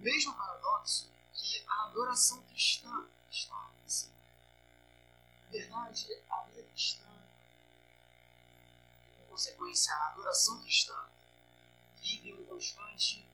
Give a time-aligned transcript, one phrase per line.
[0.00, 4.10] mesmo paradoxo que a adoração cristã está assim.
[5.44, 7.06] Na verdade, a vida cristã,
[9.20, 10.96] em consequência, a adoração cristã,
[11.96, 13.26] vive um constante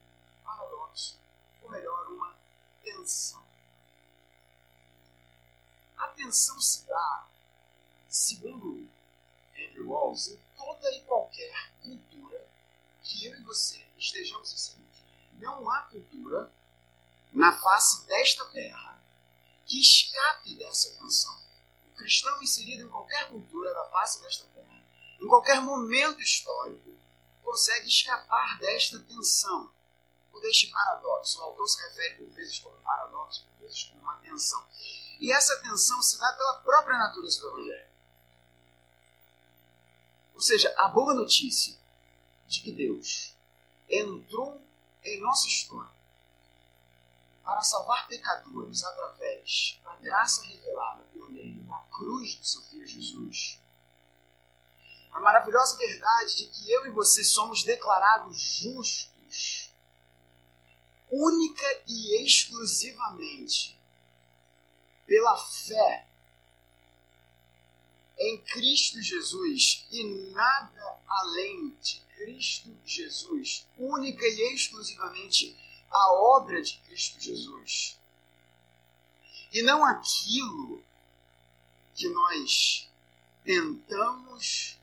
[0.44, 1.18] paradoxo,
[1.62, 2.37] ou melhor, uma
[2.83, 3.45] tensão.
[5.96, 7.29] A tensão se dá,
[8.09, 8.89] segundo
[9.55, 12.48] Andrew Walls, em toda e qualquer cultura
[13.03, 14.86] que eu e você estejamos inseridos.
[15.39, 16.52] Não há cultura
[17.32, 19.01] na face desta terra
[19.66, 21.37] que escape dessa tensão.
[21.93, 24.83] O cristão inserido em qualquer cultura da face desta terra,
[25.20, 26.91] em qualquer momento histórico,
[27.43, 29.70] consegue escapar desta tensão,
[30.33, 31.38] ou deste paradoxo.
[31.41, 34.65] O autor se refere por vezes como paradoxo, por vezes como uma tensão.
[35.18, 37.87] E essa tensão se dá pela própria natureza do Evangelho.
[40.34, 41.74] Ou seja, a boa notícia
[42.46, 43.34] de que Deus
[43.88, 44.60] entrou
[45.06, 45.96] em nossa história
[47.46, 53.60] para salvar pecadores através da graça revelada por meio da cruz do seu Filho Jesus.
[55.12, 59.71] A maravilhosa verdade de que eu e você somos declarados justos,
[61.09, 63.79] única e exclusivamente
[65.06, 66.09] pela fé
[68.19, 75.56] em Cristo Jesus e nada além de Cristo Jesus, única e exclusivamente
[75.91, 77.98] a obra de Cristo Jesus.
[79.53, 80.82] E não aquilo
[81.94, 82.88] que nós
[83.44, 84.76] tentamos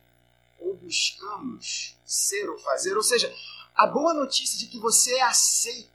[0.60, 2.96] ou buscamos ser ou fazer.
[2.96, 3.36] Ou seja,
[3.76, 5.92] a boa notícia de que você é aceito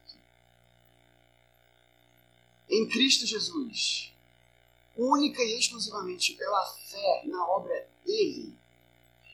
[2.68, 4.12] em Cristo Jesus,
[4.94, 8.54] única e exclusivamente pela fé na obra dele,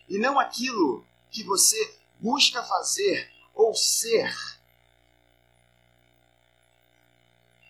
[0.08, 1.04] e não aquilo
[1.34, 4.32] que você busca fazer ou ser,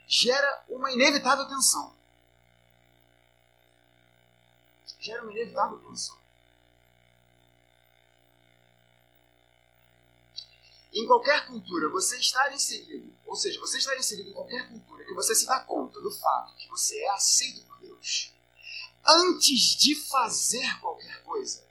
[0.07, 1.97] gera uma inevitável tensão.
[5.01, 6.17] Gera uma inevitável tensão.
[10.93, 15.15] Em qualquer cultura, você estar inserido, ou seja, você estar inserido em qualquer cultura que
[15.15, 18.33] você se dá conta do fato que você é aceito por Deus,
[19.05, 21.65] antes de fazer qualquer coisa,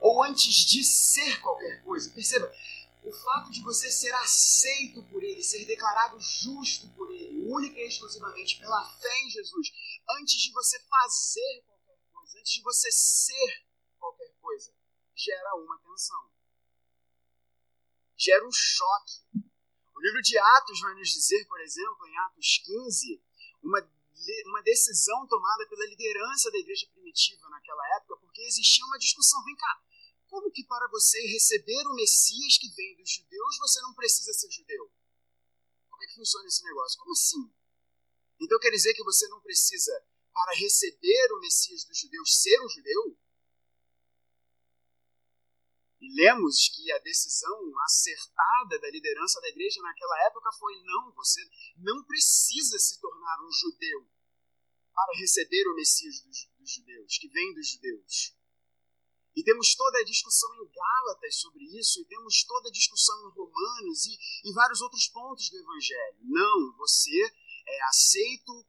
[0.00, 2.52] ou antes de ser qualquer coisa, perceba,
[3.02, 7.86] o fato de você ser aceito por Ele, ser declarado justo por Ele, única e
[7.86, 9.72] exclusivamente pela fé em Jesus,
[10.18, 13.66] antes de você fazer qualquer coisa, antes de você ser
[13.98, 14.72] qualquer coisa,
[15.14, 16.36] gera uma tensão
[18.16, 19.22] gera um choque.
[19.94, 23.22] O livro de Atos vai nos dizer, por exemplo, em Atos 15,
[23.62, 23.80] uma,
[24.46, 29.42] uma decisão tomada pela liderança da igreja primitiva naquela época, porque existia uma discussão.
[29.44, 29.82] Vem cá,
[30.36, 34.50] como que para você receber o Messias que vem dos judeus você não precisa ser
[34.50, 34.92] judeu?
[35.88, 36.98] Como é que funciona esse negócio?
[36.98, 37.50] Como assim?
[38.38, 39.92] Então quer dizer que você não precisa,
[40.34, 43.18] para receber o Messias dos judeus, ser um judeu?
[46.02, 51.40] E lemos que a decisão acertada da liderança da igreja naquela época foi: não, você
[51.78, 54.06] não precisa se tornar um judeu
[54.92, 58.36] para receber o Messias dos, dos judeus, que vem dos judeus.
[59.36, 63.32] E temos toda a discussão em Gálatas sobre isso, e temos toda a discussão em
[63.34, 66.18] Romanos e em vários outros pontos do Evangelho.
[66.22, 67.34] Não, você
[67.68, 68.66] é aceito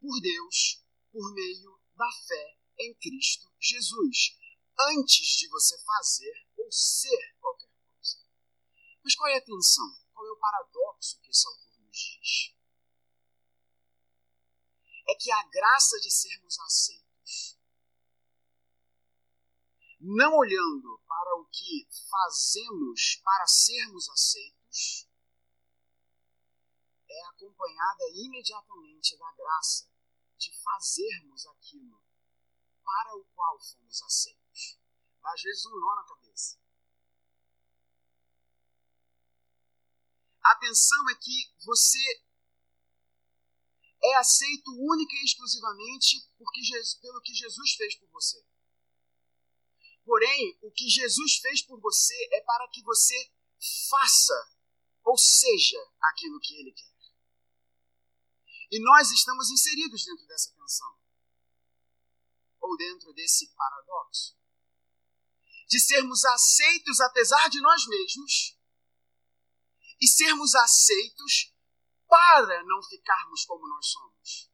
[0.00, 0.82] por Deus
[1.12, 4.36] por meio da fé em Cristo Jesus.
[4.96, 8.18] Antes de você fazer ou ser qualquer coisa.
[9.04, 9.96] Mas qual é a tensão?
[10.12, 12.54] Qual é o paradoxo que esse autor nos diz?
[15.08, 17.09] É que a graça de sermos aceitos,
[20.00, 25.06] não olhando para o que fazemos para sermos aceitos,
[27.08, 29.90] é acompanhada imediatamente da graça
[30.38, 32.02] de fazermos aquilo
[32.82, 34.78] para o qual fomos aceitos.
[35.22, 36.58] Às vezes um nó na cabeça.
[40.42, 42.24] A atenção é que você
[44.02, 46.60] é aceito única e exclusivamente porque,
[47.02, 48.49] pelo que Jesus fez por você.
[50.10, 53.14] Porém, o que Jesus fez por você é para que você
[53.88, 54.58] faça,
[55.04, 56.96] ou seja, aquilo que ele quer.
[58.72, 60.98] E nós estamos inseridos dentro dessa tensão,
[62.60, 64.36] ou dentro desse paradoxo
[65.68, 68.58] de sermos aceitos apesar de nós mesmos
[70.00, 71.54] e sermos aceitos
[72.08, 74.50] para não ficarmos como nós somos.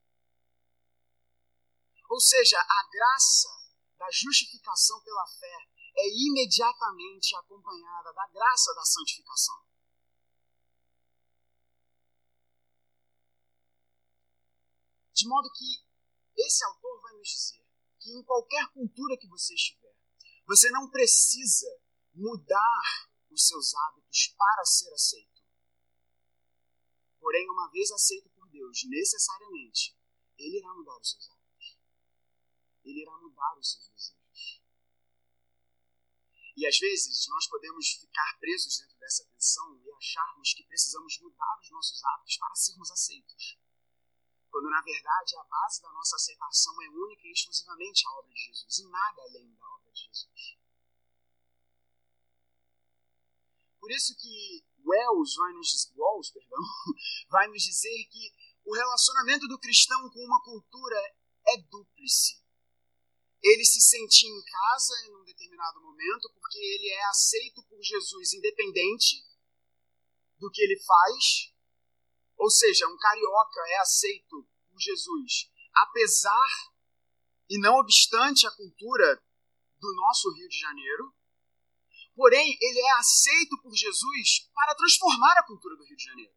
[2.11, 3.66] Ou seja, a graça
[3.99, 9.67] da justificação pela fé é imediatamente acompanhada da graça da santificação.
[15.13, 15.87] De modo que
[16.37, 17.67] esse autor vai nos dizer
[17.99, 19.97] que em qualquer cultura que você estiver,
[20.47, 21.67] você não precisa
[22.15, 22.83] mudar
[23.31, 25.43] os seus hábitos para ser aceito.
[27.19, 29.97] Porém, uma vez aceito por Deus, necessariamente,
[30.39, 31.36] Ele irá mudar os seus hábitos.
[32.87, 34.63] Ele irá mudar os seus desejos.
[36.57, 41.59] E às vezes nós podemos ficar presos dentro dessa tensão e acharmos que precisamos mudar
[41.61, 43.59] os nossos hábitos para sermos aceitos.
[44.51, 48.41] Quando na verdade a base da nossa aceitação é única e exclusivamente a obra de
[48.41, 50.57] Jesus e nada além da obra de Jesus.
[53.79, 56.59] Por isso que Wells vai nos, Wells, perdão,
[57.29, 58.33] vai nos dizer que
[58.65, 60.97] o relacionamento do cristão com uma cultura
[61.49, 62.43] é dúplice.
[63.47, 68.33] Ele se sentia em casa em um determinado momento porque ele é aceito por Jesus
[68.33, 69.25] independente
[70.39, 71.53] do que ele faz.
[72.37, 76.49] Ou seja, um carioca é aceito por Jesus apesar
[77.49, 79.23] e não obstante a cultura
[79.79, 81.15] do nosso Rio de Janeiro.
[82.15, 86.36] Porém, ele é aceito por Jesus para transformar a cultura do Rio de Janeiro.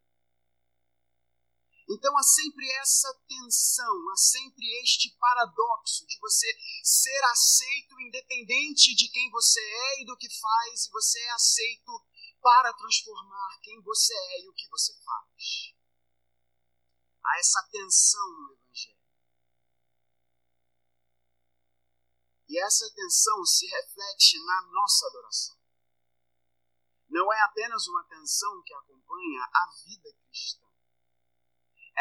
[1.89, 6.47] Então há sempre essa tensão, há sempre este paradoxo de você
[6.83, 12.05] ser aceito independente de quem você é e do que faz, e você é aceito
[12.41, 15.73] para transformar quem você é e o que você faz.
[17.25, 18.99] Há essa tensão no Evangelho.
[22.47, 25.59] E essa tensão se reflete na nossa adoração
[27.09, 30.68] não é apenas uma tensão que acompanha a vida cristã.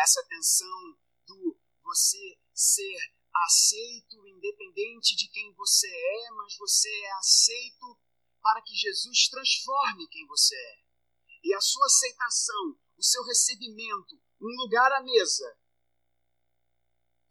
[0.02, 2.98] Essa tensão do você ser
[3.46, 7.98] aceito independente de quem você é, mas você é aceito
[8.40, 10.84] para que Jesus transforme quem você é.
[11.44, 15.58] E a sua aceitação, o seu recebimento, um lugar à mesa,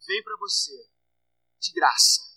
[0.06, 0.90] vem para você
[1.60, 2.28] de graça.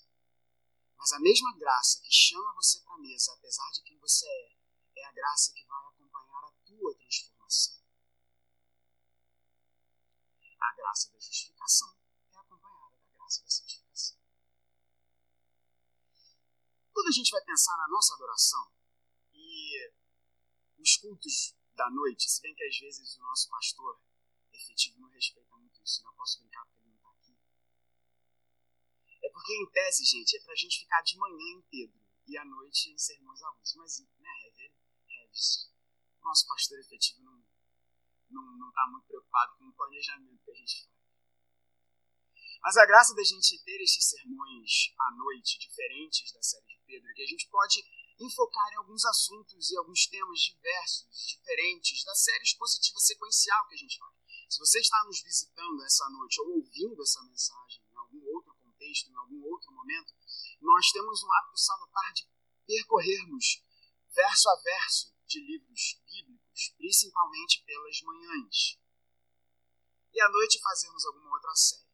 [0.98, 5.01] Mas a mesma graça que chama você para a mesa, apesar de quem você é,
[5.01, 7.81] é a graça que vai acompanhar a tua transformação.
[10.60, 11.95] A graça da justificação
[12.33, 14.18] é acompanhada da graça da santificação.
[16.92, 18.72] Quando a gente vai pensar na nossa adoração
[19.31, 19.94] e
[20.80, 24.01] os cultos da noite, se bem que às vezes o nosso pastor
[24.51, 26.18] efetivo não respeita muito isso, não né?
[26.18, 27.38] posso brincar porque ele não está aqui.
[29.24, 32.38] É porque, em tese, gente, é para a gente ficar de manhã em Pedro e
[32.38, 33.75] à noite em sermões avulsos.
[33.75, 34.72] Mas, né, é,
[36.24, 37.50] nosso pastor efetivo não
[38.31, 41.01] não está muito preocupado com o planejamento que a gente faz.
[42.62, 47.10] Mas a graça da gente ter estes sermões à noite, diferentes da série de Pedro,
[47.10, 47.83] é que a gente pode
[48.19, 53.78] enfocar em alguns assuntos e alguns temas diversos, diferentes, da série expositiva sequencial que a
[53.78, 54.16] gente faz.
[54.48, 59.10] Se você está nos visitando essa noite ou ouvindo essa mensagem em algum outro contexto,
[59.10, 60.13] em algum outro momento,
[60.62, 62.27] nós temos um hábito salutar de
[62.68, 63.63] percorrermos
[64.13, 66.31] verso a verso de livros bíblicos,
[66.77, 68.80] principalmente pelas manhãs.
[70.13, 71.89] E à noite fazemos alguma outra série.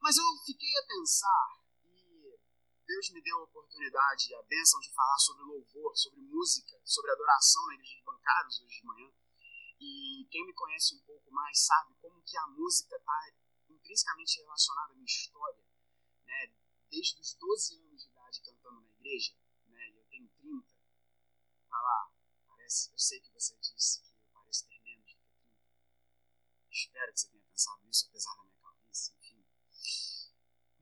[0.00, 2.38] Mas eu fiquei a pensar, e
[2.84, 7.12] Deus me deu a oportunidade e a bênção de falar sobre louvor, sobre música, sobre
[7.12, 9.12] adoração na igreja de bancários hoje de manhã.
[9.80, 13.32] E quem me conhece um pouco mais sabe como que a música está
[13.68, 15.64] intrinsecamente relacionada à minha história.
[16.24, 16.52] Né?
[16.90, 19.34] Desde os 12 anos de idade cantando na igreja,
[19.68, 19.90] né?
[19.90, 20.66] eu tenho 30,
[21.68, 22.11] vai lá,
[22.90, 25.60] eu sei que você disse que eu pareço ter menos do que 30.
[26.70, 29.44] Espero que você tenha pensado nisso, apesar da minha calvície, enfim.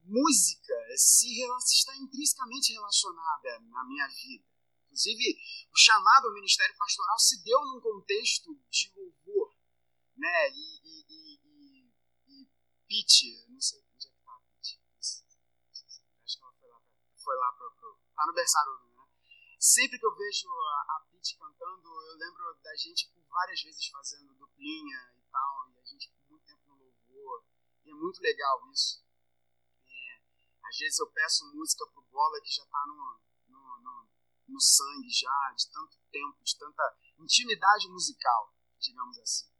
[0.05, 1.27] Música se
[1.75, 4.45] está intrinsecamente relacionada na minha vida.
[4.87, 5.41] Inclusive,
[5.73, 9.55] o chamado ao ministério pastoral se deu num contexto de louvor,
[10.17, 10.51] né?
[10.51, 12.49] E, e, e, e, e
[12.87, 14.81] Pete, não sei onde é que tá a Pete.
[16.25, 16.53] Acho que ela
[17.17, 18.90] foi lá, pra, foi lá tá no berçário
[19.61, 23.87] sempre que eu vejo a, a Pete cantando, eu lembro da gente por várias vezes
[23.89, 27.45] fazendo duplinha e tal, e a gente por muito tempo no louvor,
[27.85, 29.05] e é muito legal isso.
[29.87, 30.23] É,
[30.65, 34.09] às vezes eu peço música pro Bola que já tá no, no, no,
[34.49, 39.51] no sangue já, de tanto tempo, de tanta intimidade musical, digamos assim.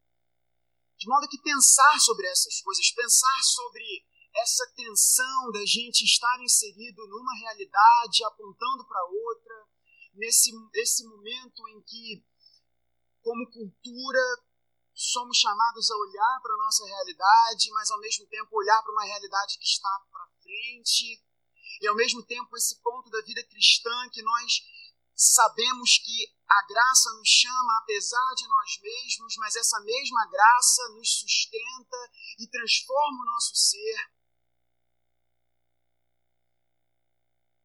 [0.97, 4.05] De modo que pensar sobre essas coisas, pensar sobre
[4.35, 9.20] essa tensão da gente estar inserido numa realidade apontando para outra,
[10.13, 12.25] nesse, nesse momento em que,
[13.21, 14.19] como cultura,
[14.93, 19.05] somos chamados a olhar para a nossa realidade, mas ao mesmo tempo olhar para uma
[19.05, 21.23] realidade que está para frente,
[21.81, 24.61] e ao mesmo tempo esse ponto da vida cristã que nós
[25.15, 31.19] sabemos que a graça nos chama apesar de nós mesmos, mas essa mesma graça nos
[31.19, 31.97] sustenta
[32.39, 34.11] e transforma o nosso ser.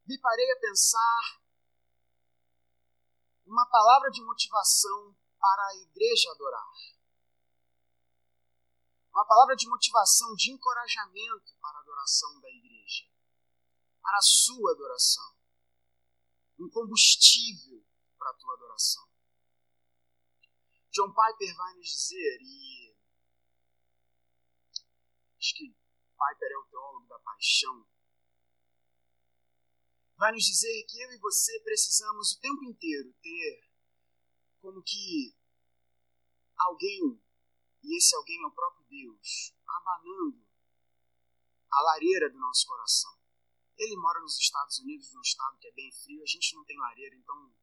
[0.07, 1.46] Me parei a pensar
[3.47, 6.73] uma palavra de motivação para a igreja adorar.
[9.13, 13.09] Uma palavra de motivação, de encorajamento para a adoração da igreja,
[14.03, 15.35] para a sua adoração.
[16.59, 17.83] Um combustível
[18.19, 19.09] para a tua adoração.
[20.91, 22.97] John Piper vai nos dizer, e
[25.39, 27.87] acho que Piper é o teólogo da paixão,
[30.17, 33.71] vai nos dizer que eu e você precisamos o tempo inteiro ter
[34.61, 35.37] como que
[36.57, 37.23] alguém,
[37.83, 40.45] e esse alguém é o próprio Deus, abanando
[41.71, 43.15] a lareira do nosso coração.
[43.77, 46.79] Ele mora nos Estados Unidos, num estado que é bem frio, a gente não tem
[46.79, 47.55] lareira, então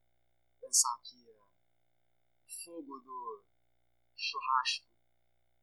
[0.62, 1.42] pensar que é,
[2.46, 3.44] o fogo do
[4.16, 4.94] churrasco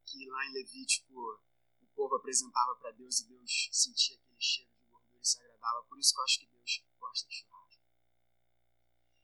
[0.04, 1.40] que lá em Levítico
[1.80, 4.79] o povo apresentava para Deus e Deus sentia aquele cheiro
[5.20, 5.84] e se agradava.
[5.84, 7.84] Por isso que eu acho que Deus gosta de churrasco.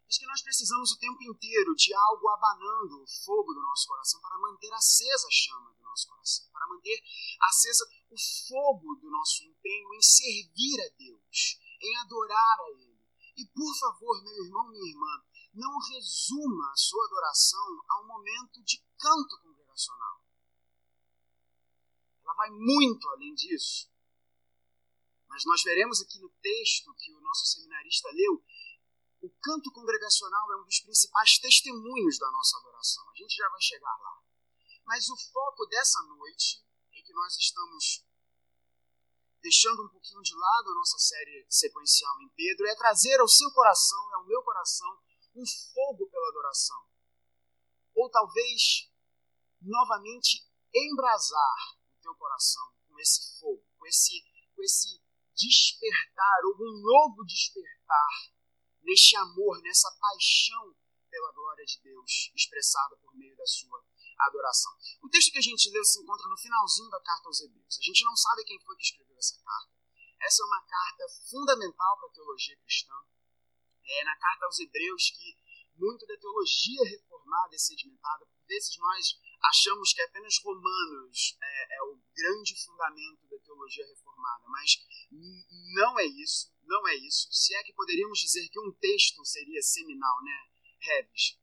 [0.08, 4.20] Diz que nós precisamos o tempo inteiro de algo abanando o fogo do nosso coração
[4.20, 7.02] para manter acesa a chama do nosso coração, para manter
[7.42, 12.96] acesa o fogo do nosso empenho em servir a Deus, em adorar a Ele.
[13.36, 15.24] E por favor, meu irmão, minha irmã,
[15.54, 20.24] não resuma a sua adoração a um momento de canto congregacional.
[22.22, 23.90] Ela vai muito além disso.
[25.28, 28.45] Mas nós veremos aqui no texto que o nosso seminarista leu,
[29.23, 33.09] o canto congregacional é um dos principais testemunhos da nossa adoração.
[33.11, 34.23] A gente já vai chegar lá.
[34.85, 38.04] Mas o foco dessa noite, em que nós estamos
[39.42, 43.50] deixando um pouquinho de lado a nossa série sequencial em Pedro, é trazer ao seu
[43.52, 45.02] coração, ao meu coração,
[45.35, 46.85] um fogo pela adoração.
[47.95, 48.90] Ou talvez,
[49.61, 54.23] novamente, embrasar o teu coração com esse fogo, com esse,
[54.54, 55.05] com esse
[55.36, 58.32] despertar, ou um novo despertar
[58.82, 60.74] neste amor, nessa paixão
[61.10, 63.84] pela glória de Deus expressada por meio da sua
[64.18, 64.72] adoração.
[65.02, 67.78] O texto que a gente leu se encontra no finalzinho da carta aos Hebreus.
[67.78, 69.76] A gente não sabe quem foi que escreveu essa carta.
[70.20, 72.94] Essa é uma carta fundamental para a teologia cristã
[73.88, 75.36] é na carta aos Hebreus que
[75.76, 78.26] muito da teologia reformada é sedimentada.
[78.26, 84.44] Por vezes nós achamos que apenas Romanos é, é o grande fundamento da teologia reformada,
[84.48, 84.84] mas
[85.74, 87.28] não é isso, não é isso.
[87.30, 90.50] Se é que poderíamos dizer que um texto seria seminal, né,
[90.80, 91.38] Reves,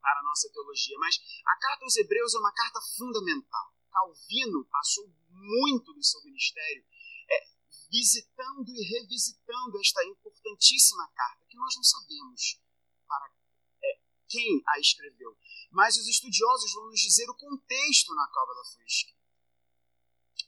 [0.00, 0.98] para a nossa teologia.
[0.98, 3.74] Mas a carta aos Hebreus é uma carta fundamental.
[3.90, 6.84] Calvino passou muito do seu ministério
[7.30, 7.46] é,
[7.90, 12.60] visitando e revisitando esta importantíssima carta, que nós não sabemos
[14.34, 15.38] quem a escreveu,
[15.70, 19.22] mas os estudiosos vão nos dizer o contexto na qual ela foi escrita.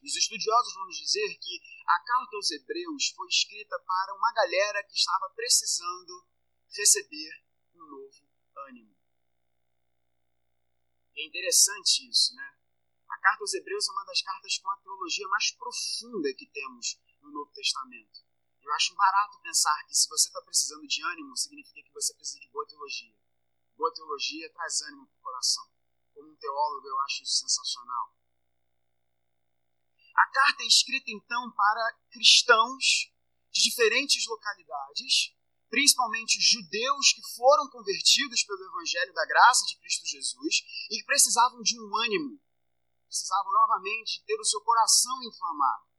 [0.02, 4.82] Os estudiosos vão nos dizer que a carta aos Hebreus foi escrita para uma galera
[4.82, 6.26] que estava precisando
[6.76, 7.44] receber
[7.76, 8.28] um novo
[8.68, 8.96] ânimo.
[11.14, 12.56] É interessante isso, né?
[13.08, 17.00] A carta aos Hebreus é uma das cartas com a teologia mais profunda que temos
[17.22, 18.26] no Novo Testamento.
[18.60, 22.40] Eu acho barato pensar que se você está precisando de ânimo, significa que você precisa
[22.40, 23.15] de boa teologia.
[23.76, 25.64] Boa teologia traz ânimo para o coração.
[26.14, 28.16] Como um teólogo, eu acho isso sensacional.
[30.16, 33.12] A carta é escrita então para cristãos
[33.52, 35.34] de diferentes localidades,
[35.68, 40.54] principalmente judeus que foram convertidos pelo Evangelho da Graça de Cristo Jesus
[40.90, 42.40] e que precisavam de um ânimo,
[43.06, 45.95] precisavam novamente ter o seu coração inflamado.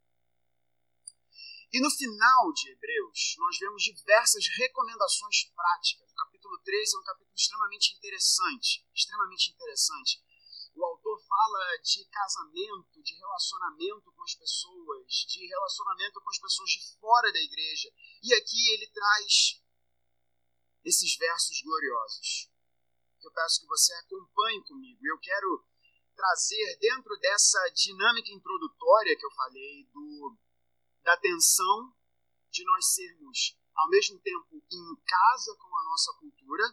[1.70, 6.10] E no final de Hebreus, nós vemos diversas recomendações práticas.
[6.10, 10.22] O capítulo 13 é um capítulo extremamente interessante, extremamente interessante.
[10.74, 16.70] O autor fala de casamento, de relacionamento com as pessoas, de relacionamento com as pessoas
[16.70, 17.92] de fora da igreja.
[18.22, 19.60] E aqui ele traz
[20.86, 22.50] esses versos gloriosos.
[23.22, 25.00] Eu peço que você acompanhe comigo.
[25.04, 25.66] Eu quero
[26.16, 30.38] trazer dentro dessa dinâmica introdutória que eu falei do
[31.08, 31.96] da tensão
[32.50, 36.64] de nós sermos, ao mesmo tempo, em casa com a nossa cultura,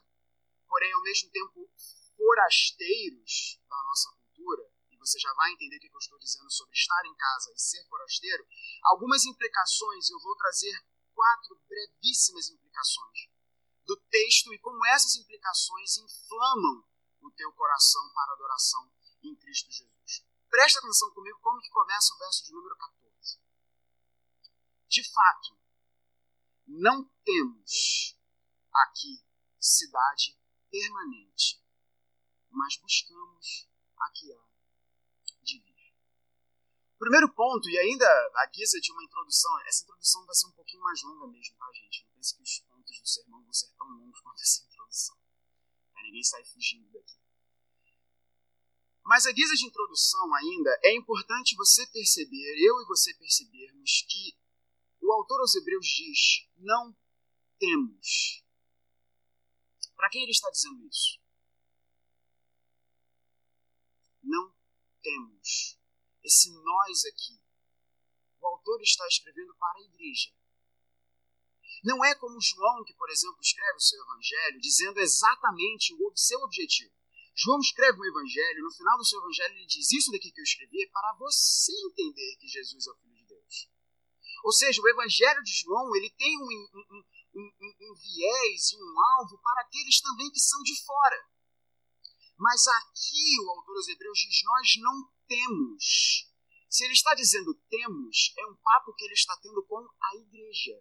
[0.68, 1.72] porém, ao mesmo tempo,
[2.18, 6.74] forasteiros da nossa cultura, e você já vai entender o que eu estou dizendo sobre
[6.74, 8.46] estar em casa e ser forasteiro,
[8.84, 13.30] algumas implicações, eu vou trazer quatro brevíssimas implicações
[13.86, 16.84] do texto e como essas implicações inflamam
[17.22, 18.92] o teu coração para adoração
[19.24, 20.26] em Cristo Jesus.
[20.50, 23.05] Presta atenção comigo como que começa o verso de número 14
[24.96, 25.60] de fato,
[26.66, 28.18] não temos
[28.74, 29.22] aqui
[29.60, 30.40] cidade
[30.72, 31.62] permanente,
[32.50, 34.42] mas buscamos a que há
[35.44, 35.94] de vir.
[36.98, 40.84] Primeiro ponto, e ainda a guisa de uma introdução, essa introdução vai ser um pouquinho
[40.84, 42.06] mais longa mesmo, tá, gente?
[42.06, 45.18] Não pense que os pontos do sermão vão ser tão longos quanto essa introdução.
[46.04, 47.20] Ninguém sair fugindo daqui.
[49.04, 54.45] Mas a guisa de introdução ainda, é importante você perceber, eu e você percebermos, que
[55.06, 56.96] o autor aos Hebreus diz: não
[57.60, 58.44] temos.
[59.96, 61.20] Para quem ele está dizendo isso?
[64.24, 64.54] Não
[65.02, 65.80] temos.
[66.24, 67.40] Esse nós aqui,
[68.42, 70.34] o autor está escrevendo para a igreja.
[71.84, 76.40] Não é como João, que, por exemplo, escreve o seu evangelho dizendo exatamente o seu
[76.42, 76.92] objetivo.
[77.36, 80.44] João escreve um evangelho, no final do seu evangelho ele diz: Isso daqui que eu
[80.44, 83.15] escrevi é para você entender que Jesus é o Filho.
[84.46, 88.94] Ou seja, o evangelho de João ele tem um, um, um, um viés e um
[89.18, 91.18] alvo para aqueles também que são de fora.
[92.38, 96.32] Mas aqui o autor dos Hebreus diz: Nós não temos.
[96.70, 100.80] Se ele está dizendo temos, é um papo que ele está tendo com a igreja,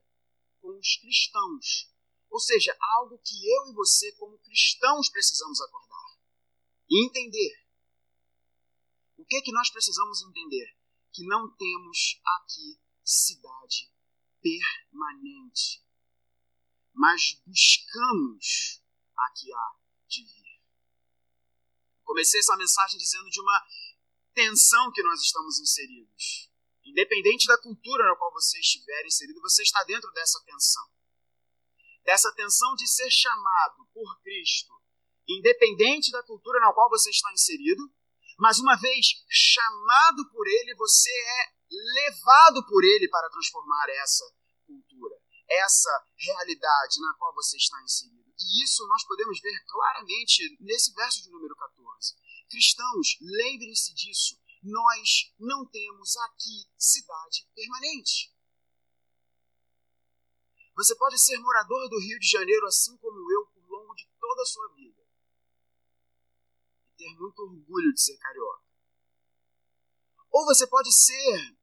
[0.60, 1.90] com os cristãos.
[2.28, 6.18] Ou seja, algo que eu e você, como cristãos, precisamos acordar
[6.90, 7.64] e entender.
[9.16, 10.66] O que é que nós precisamos entender?
[11.14, 13.92] Que não temos aqui cidade
[14.40, 15.82] permanente,
[16.92, 18.82] mas buscamos
[19.16, 19.76] a que há
[20.08, 20.62] de vir.
[22.04, 23.66] Comecei essa mensagem dizendo de uma
[24.32, 26.50] tensão que nós estamos inseridos.
[26.84, 30.86] Independente da cultura na qual você estiver inserido, você está dentro dessa tensão.
[32.04, 34.74] Dessa tensão de ser chamado por Cristo
[35.28, 37.82] independente da cultura na qual você está inserido,
[38.38, 41.52] mas uma vez chamado por ele, você é
[41.94, 44.24] levado por ele para transformar essa
[44.66, 45.16] cultura,
[45.48, 48.32] essa realidade na qual você está inserido.
[48.38, 52.14] E isso nós podemos ver claramente nesse verso de número 14.
[52.48, 54.38] Cristãos, lembrem-se disso.
[54.62, 58.32] Nós não temos aqui cidade permanente.
[60.76, 64.42] Você pode ser morador do Rio de Janeiro assim como eu por longo de toda
[64.42, 65.04] a sua vida
[66.96, 68.64] ter muito orgulho de ser carioca.
[70.30, 71.53] Ou você pode ser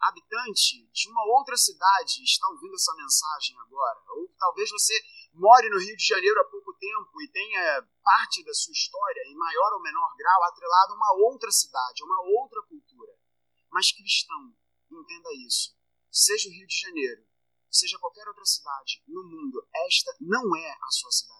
[0.00, 4.00] habitante de uma outra cidade está ouvindo essa mensagem agora.
[4.16, 4.94] Ou talvez você
[5.34, 9.36] more no Rio de Janeiro há pouco tempo e tenha parte da sua história, em
[9.36, 13.12] maior ou menor grau, atrelado a uma outra cidade, a uma outra cultura.
[13.70, 14.54] Mas cristão,
[14.90, 15.76] entenda isso.
[16.10, 17.24] Seja o Rio de Janeiro,
[17.70, 21.38] seja qualquer outra cidade no mundo, esta não é a sua cidade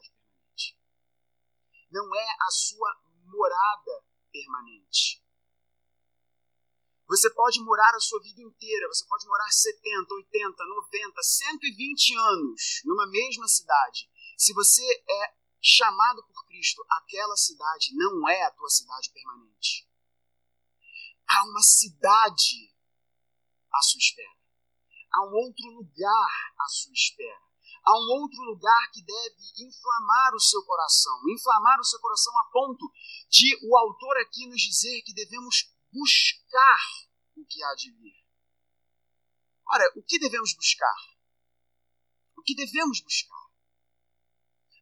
[1.91, 5.23] não é a sua morada permanente.
[7.09, 12.83] Você pode morar a sua vida inteira, você pode morar 70, 80, 90, 120 anos
[12.85, 14.11] numa mesma cidade.
[14.37, 19.89] Se você é chamado por Cristo, aquela cidade não é a tua cidade permanente.
[21.29, 22.75] Há uma cidade
[23.73, 24.39] à sua espera.
[25.15, 27.49] Há um outro lugar à sua espera
[27.89, 31.19] há um outro lugar que deve inflamar o seu coração.
[31.31, 32.93] Inflamar o seu coração a ponto
[33.31, 36.79] de o autor aqui nos dizer que devemos buscar
[37.37, 38.25] o que há de vir.
[39.71, 40.97] Ora, o que devemos buscar?
[42.37, 43.49] O que devemos buscar?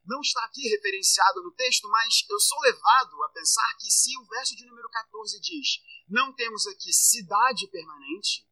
[0.05, 4.25] Não está aqui referenciado no texto, mas eu sou levado a pensar que se o
[4.25, 8.47] verso de número 14 diz: Não temos aqui cidade permanente,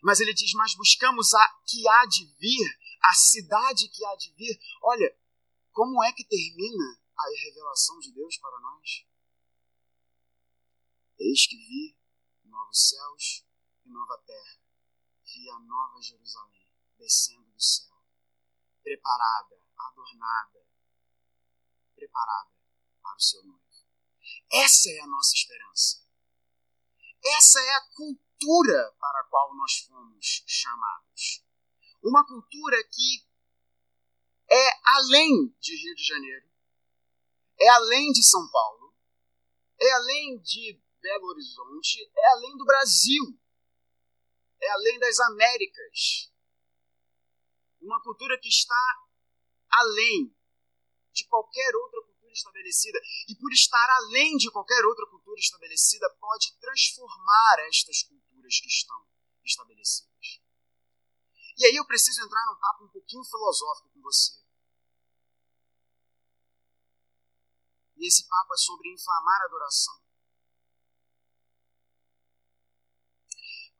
[0.00, 4.32] mas ele diz: Mas buscamos a que há de vir, a cidade que há de
[4.34, 4.56] vir.
[4.80, 5.12] Olha,
[5.72, 9.04] como é que termina a revelação de Deus para nós?
[11.18, 11.96] Eis que vi
[12.44, 13.44] novos céus
[13.84, 14.60] e nova terra.
[15.24, 17.96] Vi a nova Jerusalém descendo do céu,
[18.82, 20.66] preparada, adornada,
[21.94, 22.50] preparada
[23.02, 23.64] para o seu noivo.
[24.52, 26.04] Essa é a nossa esperança.
[27.24, 31.44] Essa é a cultura para a qual nós fomos chamados.
[32.02, 33.26] Uma cultura que
[34.50, 36.48] é além de Rio de Janeiro,
[37.58, 38.94] é além de São Paulo,
[39.80, 43.38] é além de Belo Horizonte, é além do Brasil,
[44.58, 46.32] é além das Américas.
[47.78, 49.04] Uma cultura que está
[49.70, 50.34] além
[51.12, 56.56] de qualquer outra cultura estabelecida e por estar além de qualquer outra cultura estabelecida pode
[56.58, 59.06] transformar estas culturas que estão
[59.44, 60.40] estabelecidas.
[61.58, 64.42] E aí eu preciso entrar num papo um pouquinho filosófico com você.
[67.98, 70.03] E esse papo é sobre inflamar a adoração.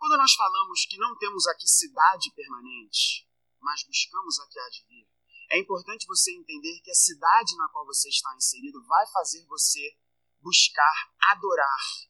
[0.04, 3.26] Quando nós falamos que não temos aqui cidade permanente,
[3.58, 5.08] mas buscamos a que há de vir,
[5.48, 9.96] É importante você entender que a cidade na qual você está inserido vai fazer você
[10.42, 12.08] buscar adorar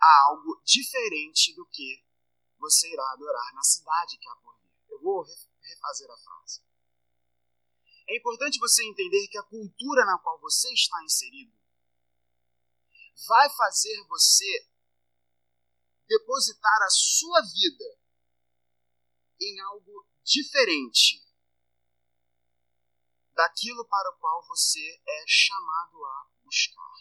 [0.00, 2.04] a algo diferente do que
[2.58, 4.74] você irá adorar na cidade que há por vir.
[4.88, 5.24] Eu vou
[5.62, 6.60] refazer a frase.
[8.08, 11.56] É importante você entender que a cultura na qual você está inserido
[13.28, 14.71] vai fazer você
[16.12, 17.98] depositar a sua vida
[19.40, 21.24] em algo diferente
[23.34, 26.96] daquilo para o qual você é chamado a buscar.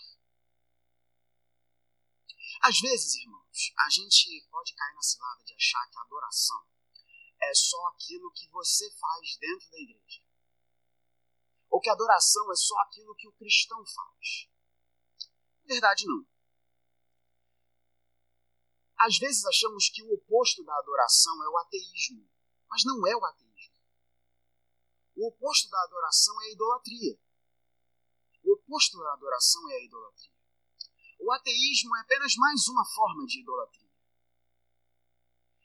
[2.61, 6.65] Às vezes, irmãos, a gente pode cair na cilada de achar que a adoração
[7.41, 10.21] é só aquilo que você faz dentro da igreja.
[11.69, 14.47] Ou que a adoração é só aquilo que o cristão faz.
[15.65, 16.30] Verdade, não.
[19.05, 22.29] Às vezes achamos que o oposto da adoração é o ateísmo,
[22.69, 23.73] mas não é o ateísmo.
[25.15, 27.19] O oposto da adoração é a idolatria.
[28.43, 30.31] O oposto da adoração é a idolatria.
[31.19, 33.91] O ateísmo é apenas mais uma forma de idolatria.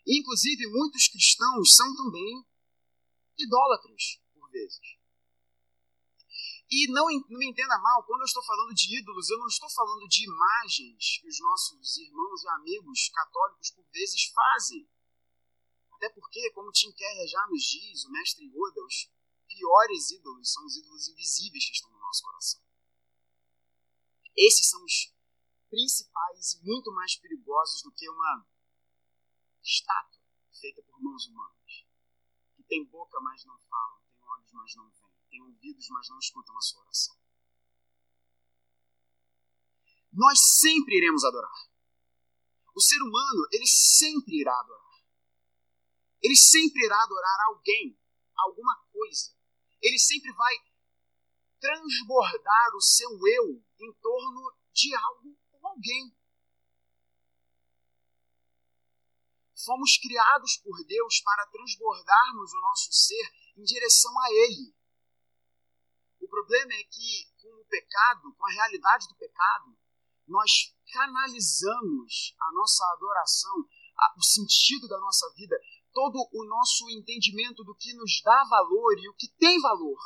[0.06, 2.46] Inclusive, muitos cristãos são também
[3.36, 4.95] idólatras, por vezes.
[6.68, 9.70] E não, não me entenda mal, quando eu estou falando de ídolos, eu não estou
[9.70, 14.88] falando de imagens que os nossos irmãos e amigos católicos por vezes fazem.
[15.92, 19.10] Até porque, como Tim Keller já nos diz, o mestre Yoda, os
[19.46, 22.60] piores ídolos são os ídolos invisíveis que estão no nosso coração.
[24.36, 25.14] Esses são os
[25.70, 28.46] principais e muito mais perigosos do que uma
[29.62, 30.20] estátua
[30.60, 31.86] feita por mãos humanas,
[32.56, 36.18] que tem boca, mas não fala, tem olhos, mas não vê têm ouvidos, mas não
[36.18, 37.16] escutam a sua oração.
[40.12, 41.68] Nós sempre iremos adorar.
[42.74, 44.86] O ser humano, ele sempre irá adorar.
[46.22, 47.98] Ele sempre irá adorar alguém,
[48.36, 49.34] alguma coisa.
[49.80, 50.54] Ele sempre vai
[51.60, 56.16] transbordar o seu eu em torno de algo ou alguém.
[59.64, 64.75] Fomos criados por Deus para transbordarmos o nosso ser em direção a Ele.
[66.26, 69.78] O problema é que, com o pecado, com a realidade do pecado,
[70.26, 73.64] nós canalizamos a nossa adoração,
[74.18, 75.56] o sentido da nossa vida,
[75.92, 80.00] todo o nosso entendimento do que nos dá valor e o que tem valor.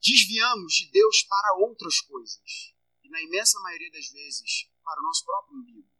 [0.00, 2.74] Desviamos de Deus para outras coisas.
[3.02, 5.90] E, na imensa maioria das vezes, para o nosso próprio umbigo.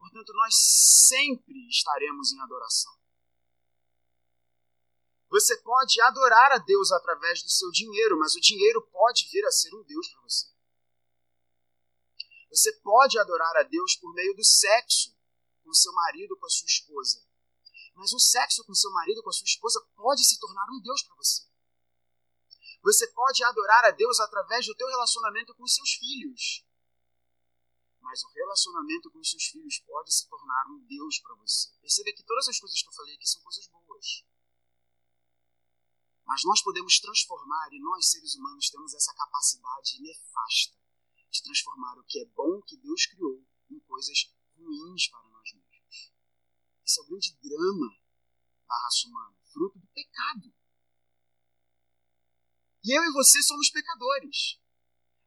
[0.00, 0.54] Portanto, nós
[1.06, 3.01] sempre estaremos em adoração.
[5.32, 9.50] Você pode adorar a Deus através do seu dinheiro, mas o dinheiro pode vir a
[9.50, 10.46] ser um Deus para você.
[12.50, 15.16] Você pode adorar a Deus por meio do sexo
[15.64, 17.26] com seu marido, com a sua esposa.
[17.94, 21.02] Mas o sexo com seu marido, com a sua esposa, pode se tornar um Deus
[21.02, 21.46] para você.
[22.82, 26.62] Você pode adorar a Deus através do teu relacionamento com os seus filhos.
[28.00, 31.70] Mas o relacionamento com os seus filhos pode se tornar um Deus para você.
[31.80, 34.30] Perceba que todas as coisas que eu falei aqui são coisas boas.
[36.26, 40.76] Mas nós podemos transformar, e nós, seres humanos, temos essa capacidade nefasta
[41.30, 46.12] de transformar o que é bom que Deus criou em coisas ruins para nós mesmos.
[46.84, 47.96] Esse é o grande drama
[48.68, 50.52] da raça humana, fruto do pecado.
[52.84, 54.58] E eu e você somos pecadores.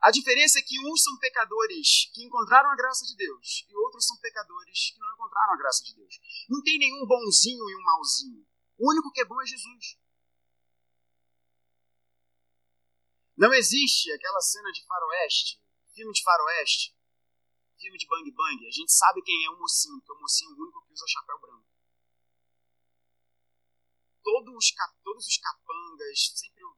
[0.02, 4.06] A diferença é que uns são pecadores que encontraram a graça de Deus e outros
[4.06, 6.20] são pecadores que não encontraram a graça de Deus.
[6.50, 8.46] Não tem nenhum bonzinho e um malzinho.
[8.78, 9.98] O único que é bom é Jesus.
[13.38, 15.62] Não existe aquela cena de faroeste,
[15.94, 16.96] filme de faroeste,
[17.78, 18.66] filme de bang bang.
[18.66, 21.40] A gente sabe quem é o mocinho, que é o mocinho único que usa chapéu
[21.42, 21.68] branco.
[24.24, 26.78] Todos os, todos os capangas, sempre o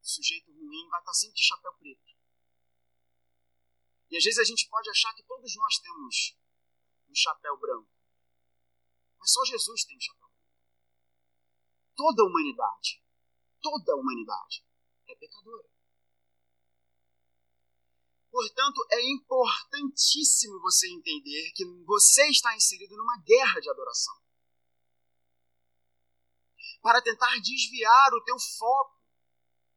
[0.00, 2.16] sujeito ruim, vai estar sempre de chapéu preto.
[4.08, 6.38] E às vezes a gente pode achar que todos nós temos
[7.08, 7.90] um chapéu branco.
[9.18, 10.46] Mas só Jesus tem um chapéu branco.
[11.96, 13.02] Toda a humanidade,
[13.60, 14.65] toda a humanidade
[15.08, 15.68] é pecadora.
[18.30, 24.14] Portanto, é importantíssimo você entender que você está inserido numa guerra de adoração.
[26.82, 29.00] Para tentar desviar o teu foco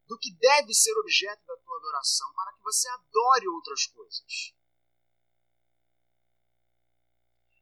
[0.07, 4.53] do que deve ser objeto da tua adoração, para que você adore outras coisas.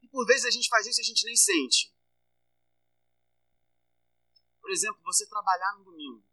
[0.01, 1.93] E por vezes a gente faz isso e a gente nem sente.
[4.59, 6.26] Por exemplo, você trabalhar no domingo.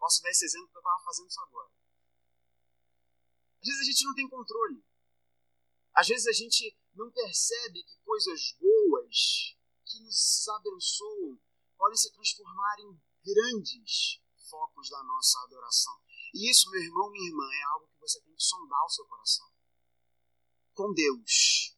[0.00, 1.70] Posso dar esse exemplo porque eu estava fazendo isso agora.
[3.60, 4.84] Às vezes a gente não tem controle.
[5.94, 11.38] Às vezes a gente não percebe que coisas boas que nos abençoam
[11.76, 16.00] podem se transformar em grandes focos da nossa adoração.
[16.32, 19.04] E isso, meu irmão, minha irmã, é algo que você tem que sondar o seu
[19.04, 19.52] coração.
[20.72, 21.76] Com Deus.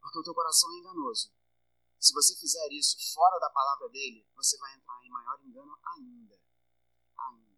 [0.00, 1.30] Porque o teu coração é enganoso.
[2.00, 6.43] Se você fizer isso fora da palavra dele, você vai entrar em maior engano ainda.
[7.18, 7.54] Ainda.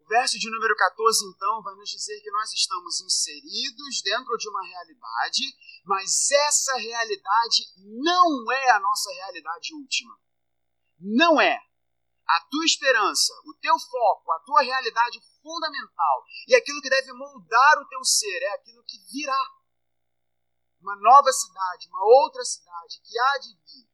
[0.00, 4.48] O verso de número 14, então, vai nos dizer que nós estamos inseridos dentro de
[4.48, 10.18] uma realidade, mas essa realidade não é a nossa realidade última.
[11.00, 11.58] Não é.
[12.26, 17.78] A tua esperança, o teu foco, a tua realidade fundamental e aquilo que deve moldar
[17.78, 19.38] o teu ser é aquilo que virá
[20.80, 23.93] uma nova cidade, uma outra cidade que há de vir.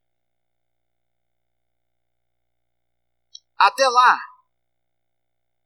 [3.61, 4.19] Até lá,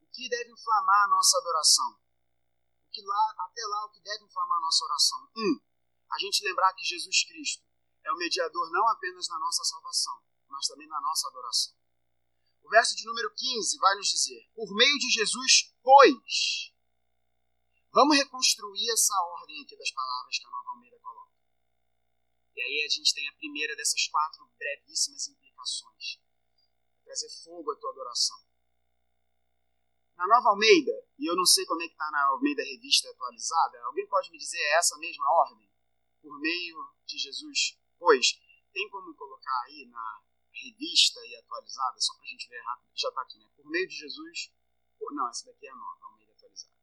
[0.02, 1.92] o que deve inflamar a nossa adoração?
[1.92, 5.30] O que lá, até lá, o que deve inflamar a nossa oração?
[5.36, 5.60] Um,
[6.10, 7.64] a gente lembrar que Jesus Cristo
[8.04, 11.74] é o mediador não apenas da nossa salvação, mas também da nossa adoração.
[12.62, 16.72] O verso de número 15 vai nos dizer: Por meio de Jesus, pois.
[17.92, 20.94] Vamos reconstruir essa ordem aqui das palavras que a Nova Almeida
[22.56, 26.20] e aí a gente tem a primeira dessas quatro brevíssimas implicações.
[27.04, 28.36] Trazer fogo à tua adoração.
[30.16, 33.84] Na Nova Almeida, e eu não sei como é que está na Almeida Revista atualizada,
[33.84, 35.70] alguém pode me dizer é essa mesma ordem?
[36.22, 37.78] Por meio de Jesus?
[37.98, 38.40] Pois,
[38.72, 43.08] tem como colocar aí na revista e atualizada, só para a gente ver rápido, já
[43.08, 43.50] está aqui, né?
[43.56, 44.52] Por meio de Jesus.
[45.10, 46.74] Não, essa daqui é a nova, Almeida atualizada.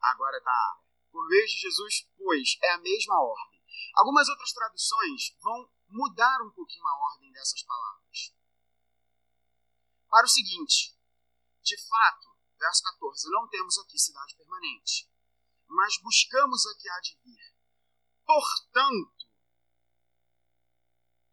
[0.00, 0.80] Agora está.
[1.10, 3.58] Por meio de Jesus, pois, é a mesma ordem
[3.94, 8.32] Algumas outras traduções vão mudar um pouquinho a ordem dessas palavras.
[10.08, 10.96] Para o seguinte:
[11.62, 15.08] de fato, verso 14, não temos aqui cidade permanente,
[15.66, 17.54] mas buscamos a que há de vir.
[18.24, 19.26] Portanto,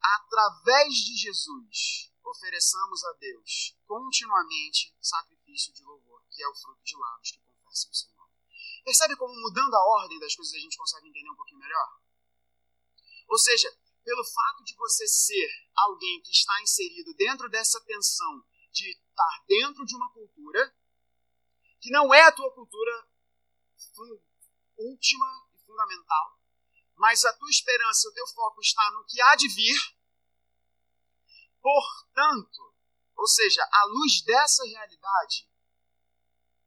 [0.02, 6.98] através de Jesus, ofereçamos a Deus continuamente sacrifício de louvor, que é o fruto de
[6.98, 8.34] lábios que confessam o seu nome.
[8.84, 12.00] Percebe como mudando a ordem das coisas a gente consegue entender um pouquinho melhor?
[13.28, 18.92] Ou seja, pelo fato de você ser alguém que está inserido dentro dessa tensão de
[18.92, 20.76] estar dentro de uma cultura
[21.80, 23.08] que não é a tua cultura
[24.78, 26.40] última e fundamental,
[26.96, 29.78] mas a tua esperança, o teu foco está no que há de vir.
[31.62, 32.74] Portanto,
[33.16, 35.50] ou seja, à luz dessa realidade,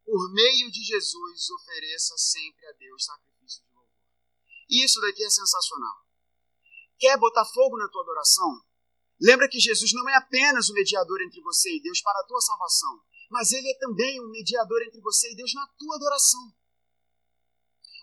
[0.04, 3.90] por meio de Jesus, ofereça sempre a Deus sacrifício de louvor.
[4.70, 6.06] Isso daqui é sensacional.
[6.98, 8.64] Quer botar fogo na tua adoração?
[9.20, 12.40] Lembra que Jesus não é apenas o mediador entre você e Deus para a tua
[12.40, 16.54] salvação, mas ele é também um mediador entre você e Deus na tua adoração.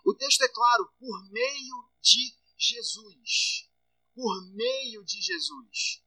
[0.06, 3.68] O texto é claro, por meio de Jesus.
[4.14, 6.04] Por meio de Jesus.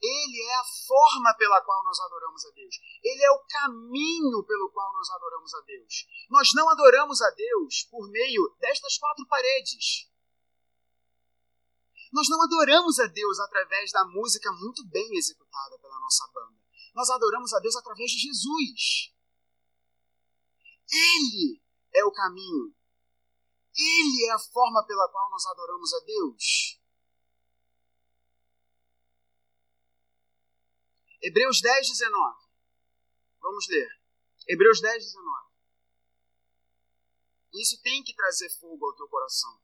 [0.00, 2.76] Ele é a forma pela qual nós adoramos a Deus.
[3.02, 6.06] Ele é o caminho pelo qual nós adoramos a Deus.
[6.30, 10.08] Nós não adoramos a Deus por meio destas quatro paredes.
[12.12, 16.58] Nós não adoramos a Deus através da música muito bem executada pela nossa banda.
[16.94, 19.12] Nós adoramos a Deus através de Jesus.
[20.90, 22.74] Ele é o caminho.
[23.76, 26.80] Ele é a forma pela qual nós adoramos a Deus.
[31.20, 32.48] Hebreus 10, 19.
[33.40, 33.88] Vamos ler.
[34.48, 35.48] Hebreus 10, 19.
[37.54, 39.60] Isso tem que trazer fogo ao teu coração.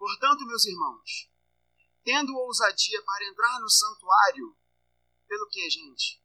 [0.00, 1.30] Portanto, meus irmãos,
[2.02, 4.56] tendo ousadia para entrar no santuário,
[5.28, 6.24] pelo que, gente?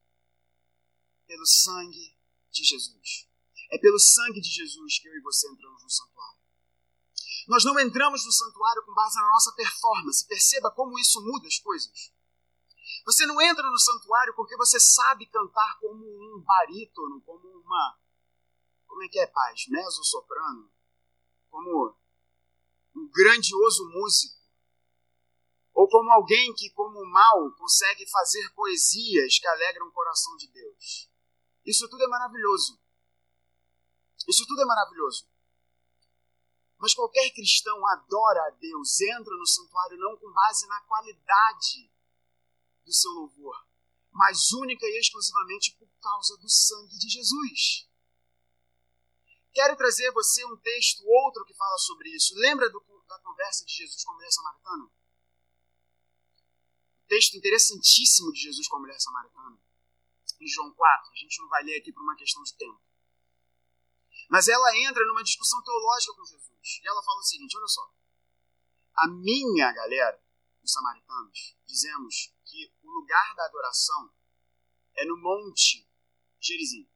[1.28, 2.18] Pelo sangue
[2.50, 3.28] de Jesus.
[3.70, 6.40] É pelo sangue de Jesus que eu e você entramos no santuário.
[7.50, 10.26] Nós não entramos no santuário com base na nossa performance.
[10.26, 12.14] Perceba como isso muda as coisas.
[13.06, 18.00] Você não entra no santuário porque você sabe cantar como um barítono, como uma.
[18.88, 19.68] Como é que é, paz?
[19.68, 20.72] Mezzo-soprano?
[21.50, 21.94] Como
[22.95, 24.36] um grandioso músico,
[25.73, 31.10] ou como alguém que, como mal, consegue fazer poesias que alegram o coração de Deus.
[31.65, 32.79] Isso tudo é maravilhoso.
[34.27, 35.27] Isso tudo é maravilhoso.
[36.77, 41.91] Mas qualquer cristão adora a Deus, entra no santuário não com base na qualidade
[42.86, 43.65] do seu louvor,
[44.12, 47.89] mas única e exclusivamente por causa do sangue de Jesus.
[49.56, 52.36] Quero trazer você um texto, outro que fala sobre isso.
[52.36, 54.91] Lembra do, da conversa de Jesus com a mulher samaritana?
[57.08, 59.58] Texto interessantíssimo de Jesus com a mulher samaritana.
[60.41, 61.12] Em João 4.
[61.13, 62.82] A gente não vai ler aqui por uma questão de tempo.
[64.30, 66.82] Mas ela entra numa discussão teológica com Jesus.
[66.84, 67.94] E ela fala o seguinte: olha só.
[68.98, 70.22] A minha galera,
[70.62, 74.13] os samaritanos, dizemos que o lugar da adoração
[74.96, 75.88] é no Monte
[76.41, 76.89] Gerizim.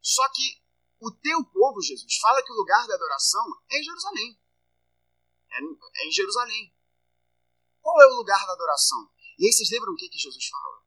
[0.00, 0.69] Só que
[1.00, 4.38] o teu povo, Jesus, fala que o lugar da adoração é em Jerusalém.
[5.50, 5.58] É,
[6.02, 6.74] é em Jerusalém.
[7.80, 9.10] Qual é o lugar da adoração?
[9.38, 10.84] E aí vocês lembram o que, que Jesus fala?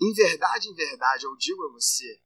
[0.00, 2.20] Em verdade, em verdade, eu digo a você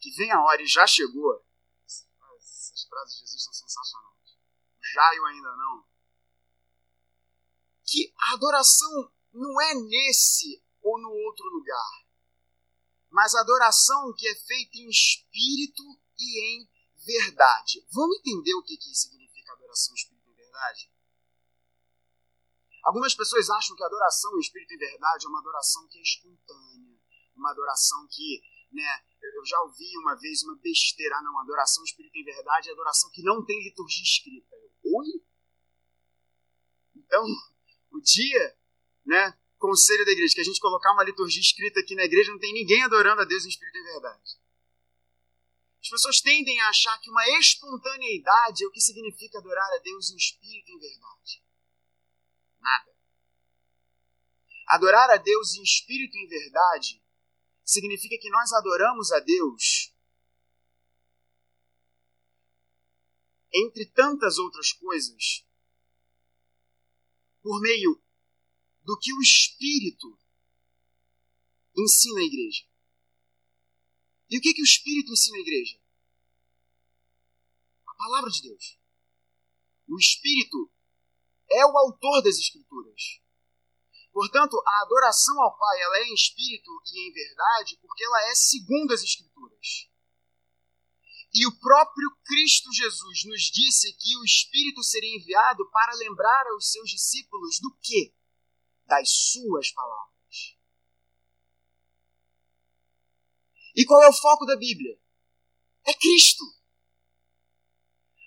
[0.00, 1.44] que vem a hora e já chegou.
[1.86, 4.38] Essas frases de Jesus são sensacionais.
[4.94, 5.86] Já eu ainda não.
[7.84, 12.01] Que a adoração não é nesse ou no outro lugar,
[13.12, 15.82] mas adoração que é feita em espírito
[16.18, 16.68] e em
[17.04, 17.86] verdade.
[17.92, 20.90] Vamos entender o que, que significa adoração em espírito e verdade?
[22.82, 26.98] Algumas pessoas acham que adoração em espírito e verdade é uma adoração que é espontânea,
[27.36, 31.86] uma adoração que, né, eu já ouvi uma vez uma besteira, ah, não, adoração em
[31.86, 34.56] espírito e verdade é adoração que não tem liturgia escrita.
[34.56, 35.22] Eu, Oi?
[36.96, 37.24] Então,
[37.92, 38.56] o dia,
[39.04, 42.38] né, conselho da igreja, que a gente colocar uma liturgia escrita aqui na igreja, não
[42.40, 44.42] tem ninguém adorando a Deus em espírito e verdade.
[45.80, 50.10] As pessoas tendem a achar que uma espontaneidade é o que significa adorar a Deus
[50.10, 51.44] em espírito e em verdade.
[52.60, 52.92] Nada.
[54.66, 57.00] Adorar a Deus em espírito e em verdade
[57.64, 59.92] significa que nós adoramos a Deus
[63.54, 65.46] entre tantas outras coisas
[67.42, 68.02] por meio
[68.84, 70.18] do que o Espírito
[71.76, 72.64] ensina a igreja.
[74.30, 75.78] E o que, que o Espírito ensina a igreja?
[77.86, 78.78] A palavra de Deus.
[79.88, 80.70] O Espírito
[81.50, 83.20] é o autor das Escrituras.
[84.12, 88.34] Portanto, a adoração ao Pai ela é em espírito e em verdade porque ela é
[88.34, 89.88] segundo as Escrituras.
[91.34, 96.70] E o próprio Cristo Jesus nos disse que o Espírito seria enviado para lembrar aos
[96.70, 98.14] seus discípulos do quê?
[98.92, 100.58] Das suas palavras.
[103.74, 105.00] E qual é o foco da Bíblia?
[105.86, 106.44] É Cristo.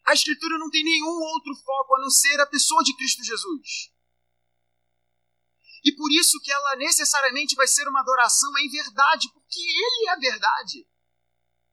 [0.07, 3.93] A Escritura não tem nenhum outro foco a não ser a pessoa de Cristo Jesus.
[5.83, 10.13] E por isso que ela necessariamente vai ser uma adoração em verdade, porque Ele é
[10.13, 10.87] a verdade.